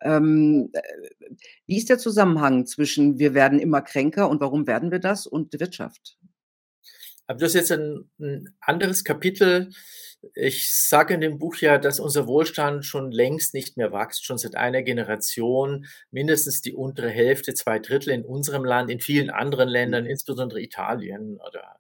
Ähm, 0.02 0.70
äh, 0.74 0.82
wie 1.66 1.78
ist 1.78 1.90
der 1.90 1.98
Zusammenhang 1.98 2.66
zwischen 2.66 3.20
wir 3.20 3.34
werden 3.34 3.60
immer 3.60 3.82
kränker 3.82 4.30
und 4.30 4.42
warum 4.42 4.68
werden 4.68 4.92
wir 4.92 5.00
das 5.00 5.28
und 5.28 5.60
Wirtschaft? 5.60 6.18
Aber 7.28 7.40
das 7.40 7.50
ist 7.50 7.70
jetzt 7.70 7.72
ein, 7.72 8.10
ein 8.20 8.56
anderes 8.60 9.04
Kapitel. 9.04 9.70
Ich 10.34 10.74
sage 10.76 11.14
in 11.14 11.22
dem 11.22 11.38
Buch 11.38 11.56
ja, 11.58 11.78
dass 11.78 12.00
unser 12.00 12.28
Wohlstand 12.28 12.86
schon 12.86 13.12
längst 13.12 13.54
nicht 13.54 13.78
mehr 13.78 13.94
wächst, 13.94 14.26
schon 14.26 14.38
seit 14.38 14.56
einer 14.56 14.82
Generation, 14.84 15.86
mindestens 16.12 16.62
die 16.62 16.74
untere 16.74 17.10
Hälfte, 17.10 17.54
zwei 17.54 17.80
Drittel 17.80 18.14
in 18.14 18.26
unserem 18.26 18.66
Land, 18.66 18.90
in 18.90 19.00
vielen 19.00 19.30
anderen 19.30 19.70
Ländern, 19.70 20.06
insbesondere 20.06 20.62
Italien 20.62 21.38
oder 21.38 21.79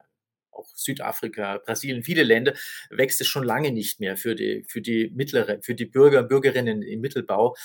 auch 0.60 0.70
Südafrika, 0.76 1.60
Brasilien, 1.66 2.04
viele 2.04 2.24
Länder, 2.24 2.54
wächst 2.90 3.22
es 3.22 3.28
schon 3.28 3.44
lange 3.44 3.72
nicht 3.72 4.00
mehr 4.00 4.18
für 4.18 4.36
die, 4.36 4.66
für 4.68 4.82
die 4.82 5.12
mittlere, 5.16 5.60
für 5.62 5.76
die 5.76 5.86
Bürger, 5.86 6.24
Bürgerinnen 6.24 6.82
im 6.82 7.02
Mittelbau. 7.02 7.56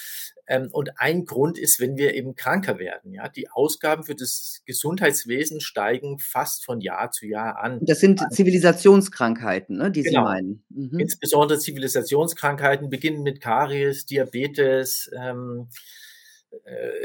Ähm, 0.46 0.68
und 0.72 0.98
ein 0.98 1.24
Grund 1.24 1.58
ist, 1.58 1.80
wenn 1.80 1.96
wir 1.96 2.14
eben 2.14 2.34
kranker 2.34 2.78
werden. 2.78 3.12
Ja, 3.12 3.28
die 3.28 3.50
Ausgaben 3.50 4.04
für 4.04 4.14
das 4.14 4.62
Gesundheitswesen 4.66 5.60
steigen 5.60 6.18
fast 6.18 6.64
von 6.64 6.80
Jahr 6.80 7.10
zu 7.10 7.26
Jahr 7.26 7.58
an. 7.58 7.80
Das 7.82 8.00
sind 8.00 8.20
Zivilisationskrankheiten, 8.30 9.76
ne, 9.76 9.90
die 9.90 10.02
genau. 10.02 10.20
Sie 10.20 10.24
meinen. 10.24 10.64
Mhm. 10.68 10.98
Insbesondere 10.98 11.58
Zivilisationskrankheiten 11.58 12.90
beginnen 12.90 13.22
mit 13.22 13.40
Karies, 13.40 14.06
Diabetes, 14.06 15.10
ähm, 15.18 15.68
äh, 15.70 16.03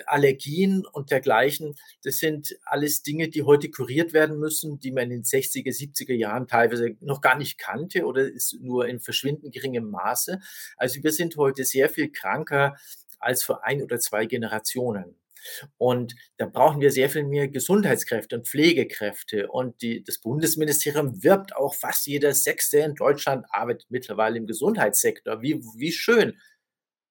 Allergien 0.05 0.85
und 0.85 1.11
dergleichen. 1.11 1.75
Das 2.03 2.17
sind 2.17 2.57
alles 2.63 3.03
Dinge, 3.03 3.29
die 3.29 3.43
heute 3.43 3.69
kuriert 3.69 4.13
werden 4.13 4.39
müssen, 4.39 4.79
die 4.79 4.91
man 4.91 5.03
in 5.03 5.09
den 5.09 5.23
60er, 5.23 5.69
70er 5.69 6.13
Jahren 6.13 6.47
teilweise 6.47 6.95
noch 7.01 7.21
gar 7.21 7.37
nicht 7.37 7.57
kannte 7.57 8.05
oder 8.05 8.27
ist 8.27 8.57
nur 8.61 8.87
in 8.87 8.99
verschwindend 8.99 9.53
geringem 9.53 9.89
Maße. 9.89 10.39
Also 10.77 11.03
wir 11.03 11.11
sind 11.11 11.37
heute 11.37 11.65
sehr 11.65 11.89
viel 11.89 12.11
kranker 12.11 12.75
als 13.19 13.43
vor 13.43 13.65
ein 13.65 13.83
oder 13.83 13.99
zwei 13.99 14.25
Generationen. 14.25 15.15
Und 15.77 16.15
da 16.37 16.45
brauchen 16.45 16.81
wir 16.81 16.91
sehr 16.91 17.09
viel 17.09 17.23
mehr 17.23 17.47
Gesundheitskräfte 17.47 18.35
und 18.37 18.47
Pflegekräfte. 18.47 19.47
Und 19.47 19.81
die, 19.81 20.03
das 20.03 20.19
Bundesministerium 20.19 21.23
wirbt 21.23 21.55
auch 21.55 21.73
fast 21.73 22.07
jeder 22.07 22.33
Sechste 22.33 22.79
in 22.79 22.95
Deutschland 22.95 23.45
arbeitet 23.49 23.87
mittlerweile 23.89 24.37
im 24.37 24.47
Gesundheitssektor. 24.47 25.41
Wie, 25.41 25.61
wie 25.75 25.91
schön. 25.91 26.37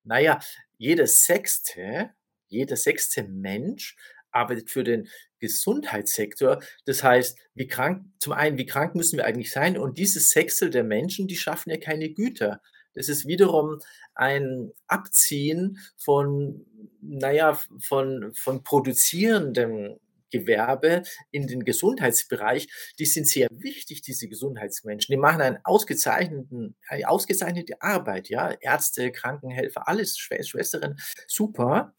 Naja, 0.05 0.41
jeder 0.77 1.07
Sechste 1.07 2.11
jeder 2.49 2.77
sechste 2.77 3.25
Mensch 3.25 3.97
arbeitet 4.31 4.71
für 4.71 4.85
den 4.85 5.09
Gesundheitssektor. 5.39 6.61
Das 6.85 7.03
heißt, 7.03 7.39
wie 7.55 7.67
krank, 7.67 8.05
zum 8.19 8.33
einen, 8.33 8.59
wie 8.59 8.67
krank 8.67 8.95
müssen 8.95 9.17
wir 9.17 9.27
eigentlich 9.27 9.53
sein? 9.53 9.79
Und 9.79 9.99
dieses 9.99 10.31
Sechstel 10.31 10.71
der 10.71 10.85
Menschen, 10.85 11.29
die 11.29 11.37
schaffen 11.37 11.71
ja 11.71 11.79
keine 11.79 12.11
Güter. 12.11 12.61
Das 12.95 13.09
ist 13.09 13.27
wiederum 13.27 13.79
ein 14.15 14.73
Abziehen 14.87 15.79
von, 15.97 16.67
naja, 17.01 17.61
von, 17.81 18.33
von 18.35 18.65
produzierendem 18.65 19.99
Gewerbe 20.31 21.03
in 21.31 21.47
den 21.47 21.65
Gesundheitsbereich, 21.65 22.69
die 22.99 23.07
sind 23.07 23.29
sehr 23.29 23.49
wichtig, 23.51 24.03
diese 24.03 24.29
Gesundheitsmenschen. 24.29 25.13
Die 25.13 25.19
machen 25.19 25.41
einen 25.41 25.59
ausgezeichneten, 25.65 26.77
eine 26.89 27.09
ausgezeichnete 27.09 27.81
Arbeit, 27.81 28.29
ja. 28.29 28.53
Ärzte, 28.61 29.13
Krankenhelfer, 29.13 29.89
alles, 29.89 30.19
Schwestern, 30.19 30.97
super. 31.27 31.95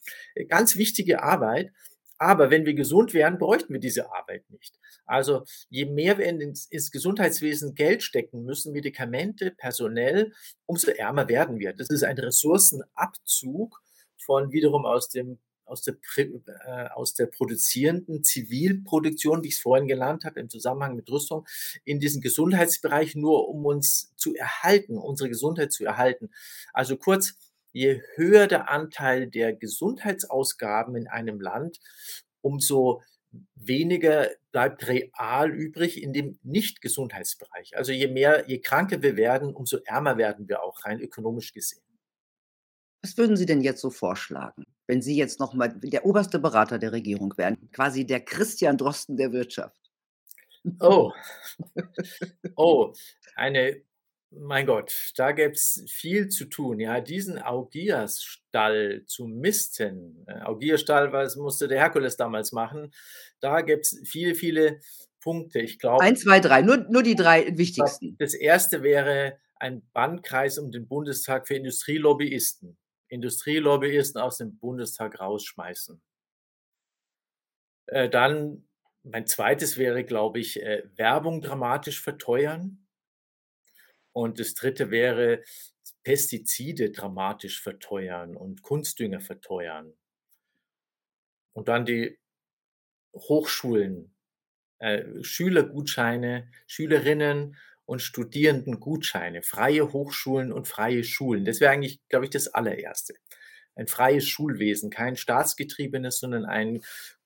Ganz 0.47 0.75
wichtige 0.75 1.23
Arbeit. 1.23 1.71
Aber 2.19 2.51
wenn 2.51 2.65
wir 2.65 2.73
gesund 2.73 3.13
wären, 3.13 3.37
bräuchten 3.37 3.73
wir 3.73 3.79
diese 3.79 4.11
Arbeit 4.11 4.49
nicht. 4.49 4.77
Also 5.05 5.45
je 5.69 5.85
mehr 5.85 6.17
wir 6.17 6.25
ins, 6.25 6.65
ins, 6.65 6.91
Gesundheitswesen 6.91 7.75
Geld 7.75 8.03
stecken 8.03 8.43
müssen, 8.43 8.73
Medikamente, 8.73 9.51
personell, 9.51 10.33
umso 10.65 10.91
ärmer 10.91 11.29
werden 11.29 11.59
wir. 11.59 11.73
Das 11.73 11.89
ist 11.89 12.03
ein 12.03 12.17
Ressourcenabzug 12.17 13.81
von 14.17 14.51
wiederum 14.51 14.85
aus 14.85 15.07
dem 15.07 15.39
aus 15.69 15.81
der, 15.81 15.95
äh, 16.17 16.89
aus 16.93 17.13
der 17.13 17.27
produzierenden 17.27 18.23
Zivilproduktion, 18.23 19.43
wie 19.43 19.47
ich 19.47 19.55
es 19.55 19.61
vorhin 19.61 19.87
gelernt 19.87 20.25
habe, 20.25 20.39
im 20.39 20.49
Zusammenhang 20.49 20.95
mit 20.95 21.09
Rüstung, 21.09 21.47
in 21.85 21.99
diesen 21.99 22.21
Gesundheitsbereich 22.21 23.15
nur, 23.15 23.47
um 23.47 23.65
uns 23.65 24.13
zu 24.15 24.33
erhalten, 24.35 24.97
unsere 24.97 25.29
Gesundheit 25.29 25.71
zu 25.71 25.85
erhalten. 25.85 26.29
Also 26.73 26.97
kurz, 26.97 27.35
je 27.71 28.01
höher 28.15 28.47
der 28.47 28.69
Anteil 28.69 29.27
der 29.27 29.53
Gesundheitsausgaben 29.53 30.95
in 30.95 31.07
einem 31.07 31.39
Land, 31.39 31.79
umso 32.41 33.01
weniger 33.55 34.29
bleibt 34.51 34.87
real 34.87 35.51
übrig 35.51 36.01
in 36.01 36.13
dem 36.13 36.39
Nicht-Gesundheitsbereich. 36.43 37.77
Also 37.77 37.91
je 37.91 38.07
mehr, 38.07 38.49
je 38.49 38.59
kranker 38.59 39.01
wir 39.01 39.15
werden, 39.17 39.53
umso 39.53 39.77
ärmer 39.85 40.17
werden 40.17 40.49
wir 40.49 40.63
auch 40.63 40.83
rein 40.85 40.99
ökonomisch 40.99 41.53
gesehen. 41.53 41.83
Was 43.01 43.17
würden 43.17 43.37
Sie 43.37 43.45
denn 43.45 43.61
jetzt 43.61 43.81
so 43.81 43.89
vorschlagen, 43.89 44.65
wenn 44.87 45.01
Sie 45.01 45.15
jetzt 45.15 45.39
noch 45.39 45.53
mal 45.53 45.69
der 45.69 46.05
oberste 46.05 46.39
Berater 46.39 46.79
der 46.79 46.91
Regierung 46.91 47.33
wären, 47.37 47.71
quasi 47.71 48.05
der 48.05 48.19
Christian 48.19 48.77
Drosten 48.77 49.17
der 49.17 49.31
Wirtschaft? 49.31 49.91
Oh. 50.79 51.13
Oh, 52.55 52.93
eine 53.35 53.81
mein 54.31 54.67
Gott, 54.67 55.11
da 55.15 55.31
gäbe 55.31 55.53
es 55.53 55.83
viel 55.87 56.29
zu 56.29 56.45
tun. 56.45 56.79
Ja, 56.79 57.01
diesen 57.01 57.39
Augiasstall 57.39 59.03
zu 59.05 59.25
misten. 59.25 60.23
Äh, 60.27 60.41
Augiasstall, 60.41 61.11
was 61.11 61.35
musste 61.35 61.67
der 61.67 61.79
Herkules 61.79 62.15
damals 62.15 62.51
machen? 62.51 62.91
Da 63.39 63.61
gäbe 63.61 63.81
es 63.81 63.99
viele, 64.05 64.35
viele 64.35 64.81
Punkte. 65.19 65.59
Ich 65.59 65.79
glaube. 65.79 66.03
Eins, 66.03 66.21
zwei, 66.21 66.39
drei, 66.39 66.61
nur, 66.61 66.77
nur 66.89 67.03
die 67.03 67.15
drei 67.15 67.57
wichtigsten. 67.57 68.17
Das 68.19 68.33
erste 68.35 68.83
wäre 68.83 69.39
ein 69.55 69.81
Bandkreis 69.93 70.59
um 70.59 70.71
den 70.71 70.87
Bundestag 70.87 71.47
für 71.47 71.55
Industrielobbyisten. 71.55 72.77
Industrielobbyisten 73.09 74.21
aus 74.21 74.37
dem 74.37 74.57
Bundestag 74.57 75.19
rausschmeißen. 75.19 76.01
Äh, 77.87 78.09
dann 78.09 78.67
mein 79.03 79.27
zweites 79.27 79.77
wäre, 79.77 80.03
glaube 80.03 80.39
ich, 80.39 80.61
äh, 80.61 80.83
Werbung 80.95 81.41
dramatisch 81.41 82.01
verteuern. 82.01 82.85
Und 84.13 84.39
das 84.39 84.53
dritte 84.53 84.91
wäre 84.91 85.43
Pestizide 86.03 86.91
dramatisch 86.91 87.61
verteuern 87.61 88.35
und 88.35 88.61
Kunstdünger 88.61 89.21
verteuern. 89.21 89.93
Und 91.53 91.67
dann 91.67 91.85
die 91.85 92.19
Hochschulen, 93.13 94.15
äh, 94.79 95.23
Schülergutscheine, 95.23 96.49
Schülerinnen 96.67 97.57
und 97.89 98.03
Studierendengutscheine, 98.03 99.41
freie 99.41 99.91
Hochschulen 99.91 100.51
und 100.51 100.67
freie 100.67 101.03
Schulen. 101.03 101.43
Das 101.43 101.59
wäre 101.59 101.71
eigentlich, 101.71 101.99
glaube 102.07 102.25
ich, 102.25 102.29
das 102.29 102.47
allererste. 102.47 103.15
Ein 103.73 103.87
freies 103.87 104.27
Schulwesen, 104.27 104.91
kein 104.91 105.15
staatsgetriebenes, 105.15 106.19
sondern 106.19 106.45
ein 106.45 106.81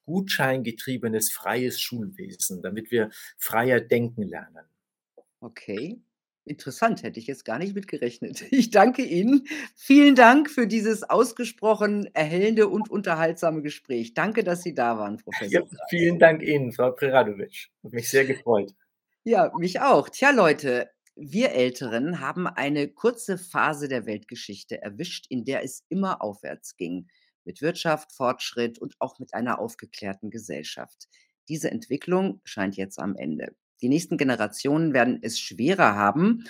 gutscheingetriebenes 0.06 1.32
freies 1.32 1.82
Schulwesen, 1.82 2.62
damit 2.62 2.92
wir 2.92 3.10
freier 3.38 3.82
denken 3.82 4.24
lernen. 4.24 4.66
Okay. 5.42 6.00
Interessant, 6.46 7.04
hätte 7.04 7.20
ich 7.20 7.28
jetzt 7.28 7.44
gar 7.44 7.60
nicht 7.60 7.76
mitgerechnet. 7.76 8.44
Ich 8.52 8.70
danke 8.70 9.02
Ihnen. 9.02 9.46
Vielen 9.76 10.16
Dank 10.16 10.50
für 10.50 10.68
dieses 10.68 11.04
ausgesprochen 11.04 12.10
erhellende 12.14 12.70
und 12.70 12.90
unterhaltsame 12.90 13.62
Gespräch. 13.62 14.14
Danke, 14.14 14.46
dass 14.46 14.62
Sie 14.62 14.74
da 14.74 14.98
waren, 14.98 15.18
Professor. 15.18 15.62
Ja, 15.62 15.78
vielen 15.90 16.20
Dank 16.20 16.42
Ihnen, 16.42 16.72
Frau 16.72 16.92
Preradovic. 16.92 17.70
Hat 17.84 17.92
mich 17.92 18.10
sehr 18.10 18.24
gefreut. 18.26 18.74
Ja, 19.26 19.54
mich 19.58 19.80
auch. 19.80 20.10
Tja, 20.10 20.32
Leute, 20.32 20.90
wir 21.16 21.52
Älteren 21.52 22.20
haben 22.20 22.46
eine 22.46 22.90
kurze 22.90 23.38
Phase 23.38 23.88
der 23.88 24.06
Weltgeschichte 24.06 24.82
erwischt, 24.82 25.28
in 25.30 25.46
der 25.46 25.64
es 25.64 25.86
immer 25.88 26.22
aufwärts 26.22 26.76
ging. 26.76 27.08
Mit 27.46 27.62
Wirtschaft, 27.62 28.12
Fortschritt 28.12 28.80
und 28.80 28.96
auch 29.00 29.20
mit 29.20 29.34
einer 29.34 29.60
aufgeklärten 29.60 30.30
Gesellschaft. 30.30 31.08
Diese 31.48 31.72
Entwicklung 31.72 32.42
scheint 32.44 32.76
jetzt 32.76 33.00
am 33.00 33.16
Ende. 33.16 33.56
Die 33.82 33.90
nächsten 33.90 34.18
Generationen 34.18 34.94
werden 34.94 35.20
es 35.22 35.40
schwerer 35.40 35.96
haben. 35.96 36.46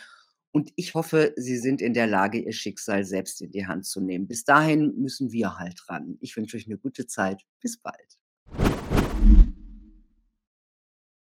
Und 0.51 0.71
ich 0.75 0.95
hoffe, 0.95 1.33
sie 1.35 1.57
sind 1.57 1.81
in 1.81 1.93
der 1.93 2.07
Lage, 2.07 2.39
ihr 2.39 2.53
Schicksal 2.53 3.03
selbst 3.03 3.41
in 3.41 3.51
die 3.51 3.67
Hand 3.67 3.85
zu 3.85 4.01
nehmen. 4.01 4.27
Bis 4.27 4.45
dahin 4.45 4.93
müssen 4.95 5.31
wir 5.31 5.59
halt 5.59 5.89
ran. 5.89 6.17
Ich 6.21 6.35
wünsche 6.37 6.57
euch 6.57 6.67
eine 6.67 6.77
gute 6.77 7.05
Zeit. 7.05 7.43
Bis 7.59 7.77
bald. 7.77 8.17